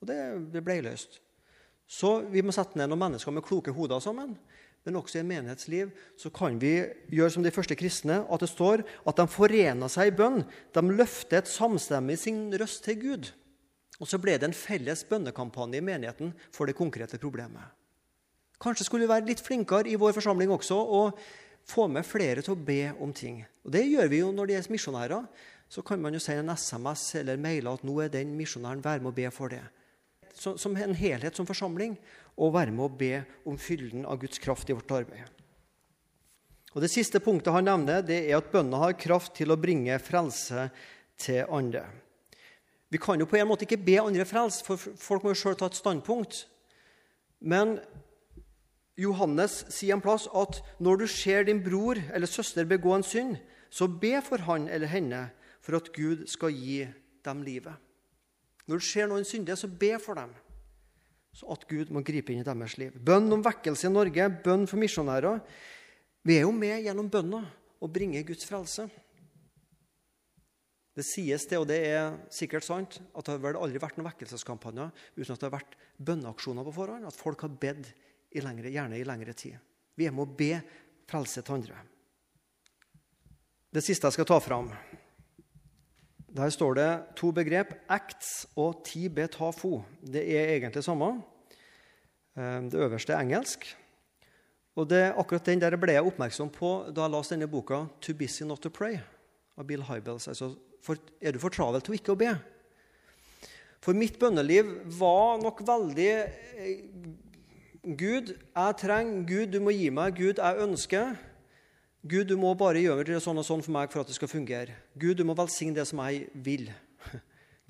Og 0.00 0.08
det, 0.08 0.62
ble 0.64 0.80
løst. 0.86 1.20
Så 1.86 2.20
vi 2.30 2.42
må 2.42 2.54
sette 2.54 2.78
ned 2.78 2.88
noen 2.88 3.02
mennesker 3.02 3.34
med 3.34 3.44
kloke 3.44 3.74
hoder 3.74 4.00
sammen 4.00 4.38
men 4.86 4.96
også 4.96 5.20
i 5.20 5.26
menighetsliv, 5.26 5.90
så 6.16 6.30
kan 6.32 6.56
vi 6.60 6.72
gjøre 7.12 7.34
som 7.34 7.44
de 7.44 7.52
første 7.52 7.76
kristne, 7.76 8.22
at 8.24 8.42
det 8.42 8.48
står 8.48 8.84
at 9.08 9.18
de 9.18 9.26
forena 9.28 9.90
seg 9.92 10.10
i 10.10 10.14
bønn. 10.16 10.40
De 10.72 10.82
løfter 10.88 11.42
et 11.42 11.50
samstemmig 11.50 12.16
sin 12.20 12.46
røst 12.56 12.84
til 12.86 12.96
Gud. 13.02 13.28
Og 14.00 14.08
så 14.08 14.20
ble 14.20 14.38
det 14.40 14.48
en 14.48 14.56
felles 14.56 15.04
bønnekampanje 15.04 15.80
i 15.80 15.84
menigheten 15.84 16.32
for 16.56 16.68
det 16.68 16.78
konkrete 16.78 17.20
problemet. 17.20 17.60
Kanskje 18.60 18.86
skulle 18.86 19.06
vi 19.06 19.12
være 19.12 19.28
litt 19.28 19.40
flinkere 19.40 19.88
i 19.88 19.98
vår 20.00 20.14
forsamling 20.18 20.52
også 20.52 20.76
og 20.76 21.20
få 21.70 21.86
med 21.88 22.06
flere 22.06 22.44
til 22.44 22.56
å 22.56 22.60
be 22.60 22.92
om 23.00 23.12
ting. 23.16 23.42
Og 23.64 23.72
Det 23.72 23.86
gjør 23.86 24.08
vi 24.12 24.22
jo 24.22 24.30
når 24.32 24.50
det 24.50 24.56
er 24.58 24.70
misjonærer. 24.72 25.26
Så 25.70 25.84
kan 25.86 26.00
man 26.02 26.12
jo 26.12 26.20
sende 26.20 26.42
en 26.42 26.56
SMS 26.56 27.14
eller 27.20 27.38
maile 27.38 27.70
at 27.70 27.84
nå 27.86 27.94
er 28.02 28.10
den 28.10 28.32
misjonæren, 28.34 28.82
vær 28.82 28.98
med 28.98 29.12
å 29.12 29.16
be 29.16 29.30
for 29.30 29.52
det 29.54 29.62
som 30.40 30.76
en 30.76 30.94
helhet 30.96 31.36
som 31.36 31.48
forsamling 31.48 31.96
og 32.40 32.54
være 32.54 32.72
med 32.72 32.86
å 32.86 32.96
be 33.02 33.12
om 33.48 33.58
fylden 33.60 34.06
av 34.08 34.20
Guds 34.22 34.40
kraft 34.42 34.70
i 34.70 34.76
vårt 34.76 34.92
arbeid. 34.94 35.26
Og 36.74 36.80
Det 36.80 36.90
siste 36.90 37.20
punktet 37.20 37.52
han 37.52 37.66
nevner, 37.66 38.02
det 38.02 38.30
er 38.30 38.38
at 38.38 38.52
bønna 38.52 38.78
har 38.78 38.98
kraft 38.98 39.34
til 39.34 39.50
å 39.50 39.58
bringe 39.58 39.98
frelse 39.98 40.68
til 41.18 41.42
andre. 41.50 41.82
Vi 42.90 42.98
kan 42.98 43.18
jo 43.20 43.26
på 43.26 43.38
en 43.38 43.48
måte 43.50 43.66
ikke 43.66 43.82
be 43.82 43.98
andre 44.00 44.24
frelse, 44.24 44.64
for 44.64 44.78
folk 44.78 45.24
må 45.24 45.34
jo 45.34 45.40
sjøl 45.42 45.58
ta 45.58 45.66
et 45.66 45.78
standpunkt. 45.78 46.44
Men 47.40 47.78
Johannes 48.98 49.62
sier 49.72 49.94
en 49.94 50.02
plass 50.02 50.26
at 50.36 50.60
når 50.82 51.02
du 51.02 51.06
ser 51.10 51.46
din 51.48 51.62
bror 51.64 52.00
eller 52.10 52.28
søster 52.28 52.66
begå 52.68 52.96
en 52.96 53.06
synd, 53.06 53.36
så 53.70 53.86
be 53.86 54.16
for 54.24 54.42
han 54.48 54.66
eller 54.68 54.90
henne 54.90 55.28
for 55.62 55.78
at 55.78 55.92
Gud 55.94 56.26
skal 56.28 56.54
gi 56.56 56.82
dem 57.24 57.42
livet. 57.46 57.76
Når 58.66 58.80
du 58.80 58.86
ser 58.86 59.08
noen 59.10 59.26
synde, 59.26 59.56
så 59.56 59.68
be 59.70 59.94
for 60.02 60.18
dem, 60.18 60.32
så 61.34 61.48
at 61.54 61.66
Gud 61.70 61.92
må 61.94 62.02
gripe 62.06 62.32
inn 62.32 62.42
i 62.42 62.46
deres 62.46 62.76
liv. 62.80 62.94
Bønn 62.94 63.30
om 63.34 63.44
vekkelse 63.44 63.88
i 63.88 63.92
Norge, 63.92 64.26
bønn 64.44 64.66
for 64.70 64.80
misjonærer. 64.80 65.40
Vi 66.26 66.36
er 66.36 66.44
jo 66.44 66.52
med 66.54 66.82
gjennom 66.84 67.08
bønna 67.10 67.44
å 67.80 67.88
bringe 67.90 68.22
Guds 68.26 68.46
frelse. 68.48 68.88
Det 70.94 71.06
sies 71.06 71.46
det, 71.48 71.58
og 71.58 71.68
det 71.70 71.78
er 71.86 72.16
sikkert 72.34 72.66
sant, 72.66 72.98
at 73.14 73.24
det 73.24 73.32
har 73.32 73.42
vel 73.42 73.58
aldri 73.58 73.80
vært 73.80 73.98
noen 73.98 74.10
vekkelseskampanjer 74.10 74.90
uten 75.16 75.32
at 75.32 75.38
det 75.38 75.46
har 75.46 75.54
vært 75.54 75.76
bønneaksjoner 76.02 76.66
på 76.66 76.74
forhånd. 76.76 77.06
At 77.08 77.18
folk 77.18 77.46
har 77.46 77.54
bedt 77.62 77.92
i 78.30 78.42
lengre, 78.44 78.70
gjerne 78.70 78.98
i 78.98 79.06
lengre 79.06 79.34
tid. 79.36 79.56
Vi 79.98 80.06
er 80.06 80.14
med 80.14 80.28
å 80.28 80.36
be 80.38 80.54
frelse 81.10 81.42
til 81.42 81.56
andre. 81.58 81.80
Det 83.70 83.82
siste 83.84 84.08
jeg 84.08 84.18
skal 84.18 84.26
ta 84.26 84.40
fram 84.42 84.72
Der 86.30 86.50
står 86.50 86.74
det 86.74 86.88
to 87.18 87.30
begrep, 87.34 87.72
acts 87.90 88.46
og 88.58 88.84
tibetafo. 88.86 89.80
Det 89.98 90.22
er 90.22 90.54
egentlig 90.54 90.84
samme. 90.86 91.08
Eh, 92.38 92.60
det 92.70 92.78
øverste 92.78 93.16
er 93.16 93.24
engelsk. 93.24 93.66
Og 94.78 94.86
det 94.86 95.00
er 95.08 95.18
akkurat 95.18 95.48
den 95.50 95.58
der 95.58 95.74
ble 95.74 95.96
jeg 95.96 96.06
oppmerksom 96.06 96.52
på 96.54 96.70
da 96.94 97.08
jeg 97.08 97.14
leste 97.16 97.34
denne 97.34 97.50
boka 97.50 97.82
'To 98.00 98.14
Busy 98.14 98.46
Not 98.46 98.62
To 98.62 98.70
Pray' 98.70 99.00
av 99.58 99.66
Bill 99.66 99.82
Hybels. 99.82 100.28
Altså, 100.28 100.54
for, 100.82 100.96
er 101.20 101.32
du 101.32 101.38
for 101.42 101.50
travel 101.50 101.82
til 101.82 101.98
ikke 101.98 102.14
å 102.14 102.20
be? 102.20 102.30
For 103.82 103.96
mitt 103.96 104.18
bønneliv 104.20 104.70
var 105.00 105.40
nok 105.42 105.64
veldig 105.66 106.10
eh, 106.14 106.86
Gud, 107.84 108.34
jeg 108.36 108.76
trenger 108.76 109.26
Gud, 109.28 109.46
du 109.52 109.60
må 109.64 109.72
gi 109.72 109.88
meg. 109.90 110.16
Gud, 110.16 110.40
jeg 110.40 110.64
ønsker. 110.64 111.14
Gud, 112.08 112.24
du 112.28 112.36
må 112.36 112.52
bare 112.54 112.80
gjøre 112.80 113.04
det 113.08 113.20
sånn 113.24 113.40
og 113.40 113.44
sånn 113.44 113.62
for 113.64 113.72
meg 113.76 113.92
for 113.92 114.02
at 114.02 114.08
det 114.08 114.16
skal 114.16 114.28
fungere. 114.28 114.76
Gud, 114.96 115.16
du 115.20 115.24
må 115.24 115.36
velsigne 115.36 115.76
det 115.76 115.86
som 115.88 116.00
jeg 116.04 116.26
vil. 116.34 116.68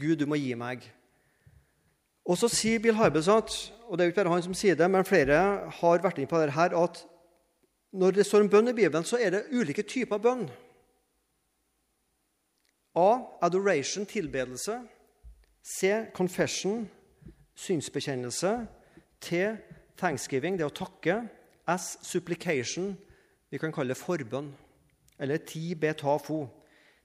Gud, 0.01 0.17
du 0.19 0.27
må 0.31 0.39
gi 0.39 0.55
meg. 0.59 0.87
Og 2.27 2.39
så 2.39 2.51
sier 2.51 2.83
Bill 2.83 2.99
Hybels 2.99 3.29
og 3.31 3.99
det 3.99 4.05
er 4.05 4.09
jo 4.09 4.13
ikke 4.13 4.23
bare 4.23 4.35
han 4.35 4.43
som 4.45 4.55
sier 4.55 4.77
det, 4.79 4.87
men 4.91 5.07
flere 5.07 5.39
har 5.81 6.03
vært 6.03 6.21
inne 6.21 6.31
på 6.31 6.39
det 6.39 6.55
her, 6.55 6.77
at 6.79 7.01
når 7.91 8.15
det 8.15 8.27
står 8.27 8.45
en 8.45 8.51
bønn 8.51 8.71
i 8.71 8.75
Bibelen, 8.77 9.05
så 9.05 9.19
er 9.19 9.31
det 9.35 9.47
ulike 9.51 9.83
typer 9.83 10.19
bønn. 10.23 10.45
A. 12.95 13.09
Adoration, 13.43 14.07
tilbedelse. 14.07 14.77
C. 15.63 15.91
Confession, 16.15 16.87
synsbekjennelse. 17.55 18.53
T. 19.21 19.43
Thanksgiving, 19.99 20.59
det 20.59 20.67
å 20.67 20.75
takke. 20.75 21.23
S. 21.71 21.97
Supplication, 22.07 22.93
vi 23.51 23.59
kan 23.59 23.73
kalle 23.75 23.95
det 23.95 24.01
forbønn. 24.01 24.51
Eller 25.21 25.43
ti 25.45 25.75
betafo, 25.79 26.45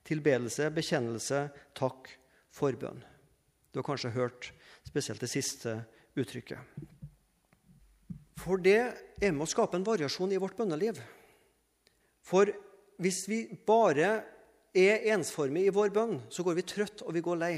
tilbedelse, 0.06 0.70
bekjennelse, 0.74 1.46
takk, 1.76 2.10
forbønn. 2.54 3.02
Du 3.72 3.80
har 3.82 3.88
kanskje 3.90 4.14
hørt 4.14 4.52
spesielt 4.86 5.20
det 5.20 5.30
siste 5.30 5.80
uttrykket. 6.16 6.58
For 8.40 8.62
det 8.62 8.78
er 9.20 9.34
med 9.34 9.44
å 9.44 9.50
skape 9.50 9.76
en 9.78 9.86
variasjon 9.86 10.32
i 10.32 10.40
vårt 10.40 10.56
bønneliv. 10.56 10.98
For 12.24 12.50
hvis 13.02 13.24
vi 13.28 13.42
bare 13.66 14.10
er 14.76 15.06
ensformige 15.14 15.70
i 15.70 15.74
vår 15.74 15.92
bønn, 15.94 16.18
så 16.32 16.44
går 16.46 16.58
vi 16.58 16.66
trøtt 16.68 17.04
og 17.04 17.14
vi 17.16 17.24
går 17.24 17.40
lei. 17.40 17.54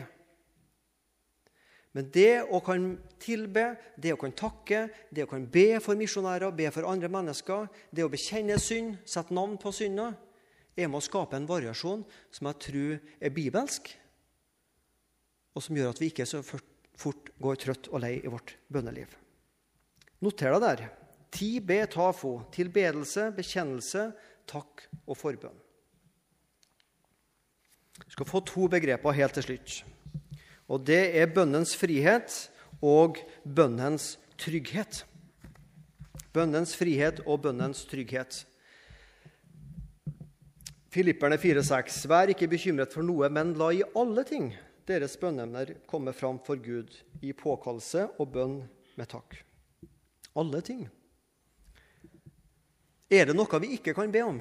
Men 1.96 2.10
det 2.12 2.44
å 2.52 2.60
kan 2.64 2.90
tilbe, 3.20 3.70
det 3.96 4.12
å 4.12 4.20
kan 4.20 4.34
takke, 4.36 4.86
det 5.14 5.24
å 5.24 5.30
kan 5.30 5.46
be 5.48 5.80
for 5.82 5.98
misjonærer, 5.98 6.52
be 6.54 6.68
for 6.74 6.86
andre 6.88 7.08
mennesker, 7.12 7.68
det 7.90 8.04
å 8.04 8.12
bekjenne 8.12 8.58
synd, 8.60 8.98
sette 9.08 9.34
navn 9.34 9.56
på 9.60 9.72
synda, 9.74 10.12
er 10.78 10.86
med 10.86 11.00
å 11.00 11.04
skape 11.04 11.38
en 11.38 11.48
variasjon 11.48 12.04
som 12.30 12.50
jeg 12.50 12.62
tror 12.68 12.98
er 13.18 13.34
bibelsk, 13.34 13.90
og 15.56 15.64
som 15.64 15.78
gjør 15.78 15.90
at 15.90 16.02
vi 16.02 16.12
ikke 16.12 16.28
så 16.28 16.44
fort 16.44 17.32
går 17.40 17.58
trøtt 17.64 17.90
og 17.90 18.04
lei 18.04 18.18
i 18.20 18.30
vårt 18.30 18.54
bønneliv. 18.70 19.16
Noter 20.22 20.54
deg 20.54 20.64
der. 20.64 20.84
Ti 21.34 21.48
be 21.60 21.82
tafo, 21.90 22.38
tilbedelse, 22.54 23.28
bekjennelse, 23.36 24.10
takk 24.48 24.86
og 25.04 25.18
forbønn. 25.18 25.58
Vi 27.98 28.14
skal 28.14 28.28
få 28.28 28.40
to 28.46 28.68
begreper 28.70 29.16
helt 29.18 29.34
til 29.36 29.48
slutt. 29.48 29.80
Og 30.68 30.84
Det 30.84 31.16
er 31.16 31.32
bønnens 31.32 31.74
frihet 31.76 32.50
og 32.84 33.18
bønnens 33.44 34.18
trygghet. 34.38 35.04
Bønnens 36.32 36.76
frihet 36.76 37.22
og 37.26 37.42
bønnens 37.42 37.86
trygghet. 37.88 38.44
Filipperne 40.92 41.36
4,6.: 41.36 42.06
Vær 42.08 42.32
ikke 42.32 42.48
bekymret 42.48 42.92
for 42.92 43.02
noe, 43.02 43.28
men 43.28 43.54
la 43.58 43.72
i 43.72 43.84
alle 43.96 44.24
ting 44.24 44.52
deres 44.88 45.18
bønneemner 45.20 45.74
komme 45.86 46.14
fram 46.16 46.38
for 46.44 46.56
Gud 46.56 46.94
i 47.20 47.34
påkallelse 47.36 48.06
og 48.16 48.30
bønn 48.32 48.56
med 48.96 49.10
takk. 49.10 49.36
Alle 50.38 50.62
ting. 50.64 50.86
Er 53.08 53.28
det 53.28 53.36
noe 53.36 53.60
vi 53.60 53.74
ikke 53.76 53.94
kan 53.96 54.12
be 54.12 54.22
om? 54.24 54.40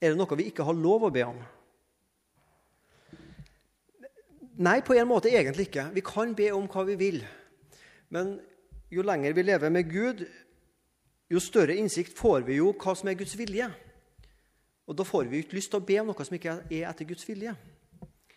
Er 0.00 0.12
det 0.12 0.18
noe 0.18 0.38
vi 0.38 0.48
ikke 0.50 0.66
har 0.66 0.76
lov 0.76 1.08
å 1.08 1.12
be 1.14 1.24
om? 1.24 1.40
Nei, 4.62 4.78
på 4.84 4.94
en 4.94 5.08
måte 5.10 5.32
egentlig 5.32 5.66
ikke. 5.70 5.88
Vi 5.96 6.04
kan 6.06 6.34
be 6.38 6.52
om 6.54 6.68
hva 6.70 6.84
vi 6.86 6.94
vil. 7.00 7.22
Men 8.14 8.36
jo 8.92 9.02
lenger 9.02 9.34
vi 9.34 9.42
lever 9.42 9.72
med 9.74 9.88
Gud, 9.90 10.22
jo 11.32 11.40
større 11.40 11.74
innsikt 11.80 12.14
får 12.14 12.44
vi 12.46 12.60
jo 12.60 12.74
hva 12.76 12.94
som 12.98 13.10
er 13.10 13.18
Guds 13.18 13.34
vilje. 13.38 13.66
Og 14.86 14.98
da 14.98 15.06
får 15.08 15.30
vi 15.30 15.40
ikke 15.42 15.56
lyst 15.56 15.72
til 15.72 15.80
å 15.80 15.86
be 15.88 15.98
om 16.02 16.12
noe 16.12 16.26
som 16.28 16.36
ikke 16.36 16.58
er 16.68 16.86
etter 16.90 17.08
Guds 17.08 17.26
vilje. 17.26 17.56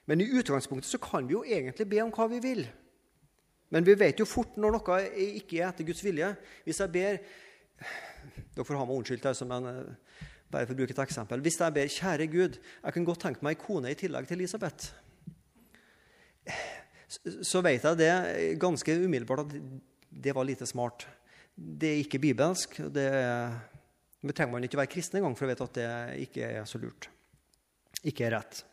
Men 0.10 0.22
i 0.22 0.30
utgangspunktet 0.40 0.90
så 0.90 1.02
kan 1.02 1.28
vi 1.28 1.36
jo 1.36 1.44
egentlig 1.44 1.88
be 1.92 2.02
om 2.02 2.14
hva 2.16 2.30
vi 2.32 2.42
vil. 2.42 2.66
Men 3.74 3.86
vi 3.86 3.98
vet 4.00 4.22
jo 4.22 4.30
fort 4.30 4.58
når 4.58 4.78
noe 4.78 5.00
ikke 5.42 5.60
er 5.60 5.70
etter 5.70 5.86
Guds 5.86 6.04
vilje. 6.06 6.32
Hvis 6.66 6.82
jeg 6.82 6.94
ber 6.96 7.20
Dere 8.56 8.64
får 8.64 8.78
ha 8.80 8.86
meg 8.88 8.98
unnskyldt, 9.02 9.26
altså, 9.28 9.46
men 9.50 9.66
eh, 9.68 10.22
bare 10.48 10.64
for 10.64 10.72
å 10.72 10.78
bruke 10.80 10.94
et 10.96 11.02
eksempel. 11.04 11.42
Hvis 11.44 11.60
jeg 11.60 11.74
ber 11.76 11.90
'Kjære 11.92 12.28
Gud, 12.32 12.56
jeg 12.56 12.94
kan 12.94 13.06
godt 13.06 13.20
tenke 13.26 13.44
meg 13.44 13.58
ei 13.58 13.66
kone 13.66 13.92
i 13.92 13.98
tillegg 14.00 14.30
til 14.30 14.40
Elisabeth', 14.40 14.94
så 17.46 17.62
vet 17.66 17.86
jeg 17.86 18.00
det 18.00 18.14
ganske 18.62 18.98
umiddelbart 19.06 19.46
at 19.46 19.56
det 20.26 20.36
var 20.36 20.48
lite 20.48 20.68
smart. 20.68 21.08
Det 21.56 21.90
er 21.90 22.04
ikke 22.04 22.22
bibelsk. 22.24 22.78
Det, 22.94 23.08
men 24.22 24.36
trenger 24.36 24.56
man 24.56 24.68
ikke 24.68 24.80
være 24.80 24.92
kristen 24.92 25.20
engang 25.20 25.36
for 25.38 25.48
å 25.48 25.52
vite 25.52 25.68
at 25.68 25.78
det 25.78 25.90
ikke 26.28 26.50
er 26.60 26.68
så 26.70 26.82
lurt. 26.82 27.10
Ikke 28.06 28.28
er 28.28 28.38
rett. 28.38 28.64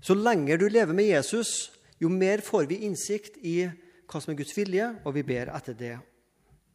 Så 0.00 0.16
lenger 0.16 0.60
du 0.60 0.68
lever 0.70 0.96
med 0.96 1.10
Jesus, 1.10 1.72
jo 2.00 2.08
mer 2.08 2.40
får 2.44 2.70
vi 2.70 2.82
innsikt 2.86 3.36
i 3.44 3.64
hva 4.10 4.20
som 4.22 4.32
er 4.32 4.38
Guds 4.40 4.54
vilje, 4.56 4.86
og 5.04 5.14
vi 5.14 5.24
ber 5.26 5.52
etter 5.54 5.76
det. 5.76 5.96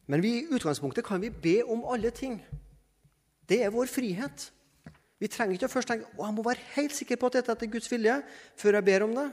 Men 0.05 0.21
vi, 0.21 0.35
i 0.43 0.53
utgangspunktet 0.53 1.05
kan 1.07 1.21
vi 1.23 1.31
be 1.33 1.57
om 1.65 1.81
alle 1.89 2.11
ting. 2.13 2.37
Det 3.49 3.63
er 3.65 3.73
vår 3.73 3.89
frihet. 3.89 4.51
Vi 5.21 5.29
trenger 5.31 5.57
ikke 5.57 5.69
å 5.69 5.73
først 5.73 5.89
tenke 5.89 6.11
å, 6.13 6.27
jeg 6.27 6.35
må 6.37 6.45
være 6.45 6.69
helt 6.75 6.93
sikker 6.93 7.17
på 7.17 7.31
at 7.31 7.39
dette 7.39 7.55
er 7.57 7.71
Guds 7.73 7.89
vilje 7.89 8.19
før 8.61 8.77
jeg 8.77 8.87
ber 8.91 9.07
om 9.07 9.15
det. 9.17 9.25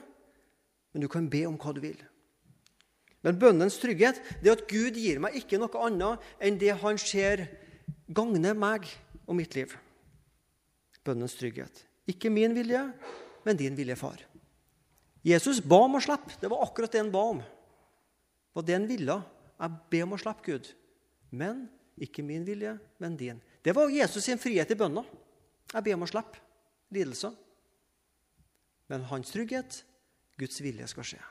Men 0.92 1.04
du 1.04 1.08
kan 1.10 1.28
be 1.32 1.44
om 1.48 1.58
hva 1.60 1.72
du 1.74 1.80
vil. 1.84 2.00
Men 3.22 3.38
bønnens 3.38 3.78
trygghet 3.80 4.18
det 4.42 4.50
er 4.50 4.56
at 4.58 4.66
Gud 4.70 4.98
gir 4.98 5.20
meg 5.22 5.36
ikke 5.38 5.60
noe 5.62 5.84
annet 5.86 6.22
enn 6.42 6.58
det 6.60 6.74
han 6.82 6.98
ser 7.00 7.46
gagne 8.10 8.52
meg 8.58 8.88
og 9.26 9.38
mitt 9.38 9.54
liv. 9.56 9.72
Bønnens 11.06 11.36
trygghet. 11.38 11.84
Ikke 12.10 12.30
min 12.30 12.54
vilje, 12.54 12.82
men 13.46 13.58
din 13.58 13.78
vilje, 13.78 13.96
far. 13.98 14.20
Jesus 15.22 15.60
ba 15.62 15.84
om 15.86 15.98
å 15.98 16.02
slippe. 16.02 16.34
Det 16.40 16.50
var 16.50 16.64
akkurat 16.66 16.92
det 16.92 17.02
han 17.02 17.12
ba 17.14 17.22
om. 17.30 17.42
Det 17.42 18.58
var 18.58 18.66
det 18.66 18.76
han 18.76 18.88
ville. 18.90 19.18
Jeg 19.62 19.78
ber 19.94 20.06
om 20.06 20.16
å 20.16 20.20
slippe, 20.20 20.46
Gud. 20.46 20.70
Men 21.30 21.64
ikke 22.02 22.24
min 22.26 22.46
vilje, 22.46 22.74
men 23.02 23.16
din. 23.18 23.38
Det 23.62 23.74
var 23.76 23.90
Jesus 23.90 24.26
sin 24.26 24.40
frihet 24.42 24.70
i 24.74 24.78
bønna. 24.78 25.04
Jeg 25.72 25.86
ber 25.86 25.96
om 25.96 26.06
å 26.06 26.10
slippe 26.10 26.42
lidelser. 26.92 27.34
Men 28.90 29.06
hans 29.08 29.30
trygghet, 29.32 29.82
Guds 30.42 30.60
vilje, 30.62 30.88
skal 30.90 31.06
skje. 31.06 31.22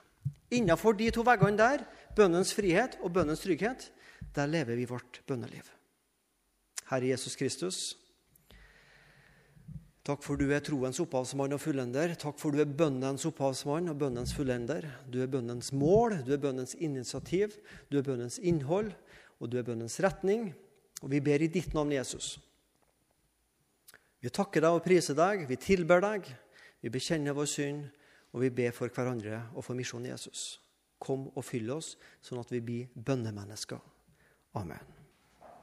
Innenfor 0.58 0.98
de 0.98 1.10
to 1.14 1.24
veggene 1.28 1.60
der, 1.60 1.86
bønnens 2.18 2.52
frihet 2.56 2.98
og 3.04 3.14
bønnens 3.16 3.44
trygghet, 3.44 3.90
der 4.36 4.50
lever 4.50 4.80
vi 4.80 4.90
vårt 4.90 5.22
bønneliv. 5.28 5.68
Herre 6.92 7.14
Jesus 7.14 7.38
Kristus, 7.40 7.82
Takk 10.02 10.24
for 10.26 10.34
du 10.34 10.48
er 10.50 10.64
troens 10.66 10.98
opphavsmann 11.04 11.54
og 11.54 11.60
fullender. 11.62 12.16
Takk 12.18 12.40
for 12.42 12.50
du 12.50 12.64
er 12.64 12.70
bønnens 12.70 13.22
opphavsmann 13.30 13.92
og 13.92 14.00
bønnens 14.02 14.32
fullender. 14.34 14.88
Du 15.06 15.20
er 15.22 15.30
bønnens 15.30 15.70
mål, 15.78 16.18
du 16.26 16.32
er 16.34 16.42
bønnens 16.42 16.74
initiativ, 16.74 17.54
du 17.92 18.00
er 18.00 18.08
bønnens 18.08 18.40
innhold, 18.42 18.90
og 19.38 19.52
du 19.52 19.60
er 19.60 19.68
bønnens 19.68 20.00
retning. 20.02 20.50
Og 21.04 21.14
vi 21.14 21.22
ber 21.22 21.46
i 21.46 21.52
ditt 21.54 21.76
navn, 21.78 21.94
Jesus. 21.94 22.40
Vi 24.22 24.34
takker 24.34 24.66
deg 24.66 24.80
og 24.80 24.82
priser 24.86 25.18
deg, 25.18 25.46
vi 25.50 25.60
tilber 25.62 26.02
deg, 26.02 26.26
vi 26.82 26.90
bekjenner 26.94 27.38
vår 27.38 27.50
synd, 27.54 27.86
og 28.32 28.44
vi 28.46 28.52
ber 28.62 28.76
for 28.76 28.92
hverandre 28.94 29.44
og 29.56 29.66
for 29.66 29.78
misjonen 29.78 30.12
Jesus. 30.12 30.62
Kom 31.02 31.30
og 31.34 31.46
fyll 31.46 31.72
oss, 31.74 31.96
sånn 32.22 32.42
at 32.42 32.52
vi 32.54 32.62
blir 32.64 32.90
bønnemennesker. 32.96 33.82
Amen. 34.60 35.01